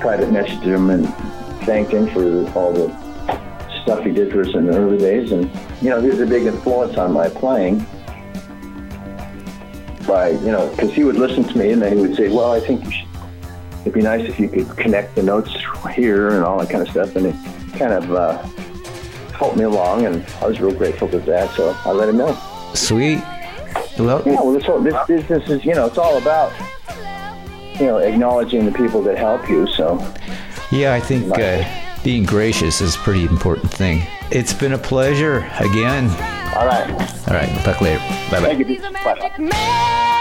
private 0.00 0.28
messaged 0.28 0.62
him 0.62 0.90
and 0.90 1.06
thanked 1.64 1.92
him 1.92 2.08
for 2.08 2.48
all 2.52 2.72
the 2.72 2.88
stuff 3.82 4.04
he 4.04 4.12
did 4.12 4.30
for 4.32 4.42
us 4.42 4.54
in 4.54 4.66
the 4.66 4.76
early 4.76 4.98
days, 4.98 5.32
and 5.32 5.50
you 5.82 5.90
know, 5.90 6.00
he 6.00 6.08
was 6.08 6.20
a 6.20 6.26
big 6.26 6.44
influence 6.44 6.96
on 6.96 7.12
my 7.12 7.28
playing. 7.28 7.84
By 10.10 10.30
you 10.30 10.50
know, 10.50 10.68
because 10.70 10.92
he 10.92 11.04
would 11.04 11.16
listen 11.16 11.44
to 11.44 11.56
me, 11.56 11.70
and 11.70 11.80
then 11.80 11.96
he 11.96 12.00
would 12.02 12.16
say, 12.16 12.28
"Well, 12.28 12.52
I 12.52 12.58
think 12.58 12.84
you 12.84 12.90
should. 12.90 13.08
It'd 13.82 13.94
be 13.94 14.02
nice 14.02 14.28
if 14.28 14.40
you 14.40 14.48
could 14.48 14.68
connect 14.76 15.14
the 15.14 15.22
notes 15.22 15.54
here 15.94 16.30
and 16.30 16.44
all 16.44 16.58
that 16.58 16.68
kind 16.68 16.82
of 16.82 16.90
stuff," 16.90 17.14
and 17.14 17.26
it 17.26 17.36
kind 17.78 17.92
of 17.92 18.12
uh, 18.12 18.42
helped 19.38 19.56
me 19.56 19.62
along, 19.64 20.06
and 20.06 20.26
I 20.42 20.48
was 20.48 20.60
real 20.60 20.74
grateful 20.74 21.06
for 21.06 21.18
that. 21.18 21.50
So 21.54 21.76
I 21.84 21.92
let 21.92 22.08
him 22.08 22.16
know. 22.16 22.36
Sweet. 22.74 23.22
Well, 23.98 24.22
Yeah, 24.26 24.34
well, 24.34 24.52
this 24.52 24.64
whole 24.64 24.80
this 24.80 24.96
business 25.06 25.48
is 25.48 25.64
you 25.64 25.74
know 25.74 25.86
it's 25.86 25.98
all 25.98 26.18
about 26.18 26.52
you 27.78 27.86
know 27.86 27.98
acknowledging 27.98 28.66
the 28.66 28.72
people 28.72 29.00
that 29.02 29.16
help 29.16 29.48
you. 29.48 29.68
So 29.68 29.96
yeah, 30.72 30.92
I 30.92 31.00
think 31.00 31.38
uh, 31.38 31.64
being 32.02 32.24
gracious 32.24 32.80
is 32.80 32.96
a 32.96 32.98
pretty 32.98 33.24
important 33.24 33.70
thing. 33.70 34.02
It's 34.32 34.52
been 34.52 34.72
a 34.72 34.78
pleasure 34.78 35.38
again. 35.60 36.10
all 36.56 36.66
right, 36.66 36.90
All 37.28 37.34
right, 37.34 37.48
we'll 37.48 37.62
talk 37.62 37.80
later. 37.80 38.00
Bye 38.30 38.40
bye. 39.48 40.16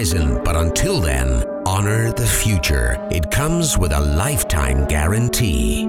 Horizon, 0.00 0.42
but 0.44 0.56
until 0.56 0.98
then, 0.98 1.44
honor 1.66 2.10
the 2.12 2.26
future. 2.26 2.96
It 3.10 3.30
comes 3.30 3.76
with 3.76 3.92
a 3.92 4.00
lifetime 4.00 4.86
guarantee. 4.86 5.82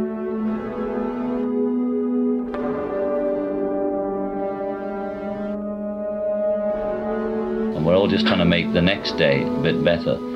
and 7.73 7.85
we're 7.85 7.95
all 7.95 8.07
just 8.07 8.27
trying 8.27 8.39
to 8.39 8.45
make 8.45 8.73
the 8.73 8.81
next 8.81 9.17
day 9.17 9.43
a 9.43 9.61
bit 9.61 9.81
better. 9.83 10.30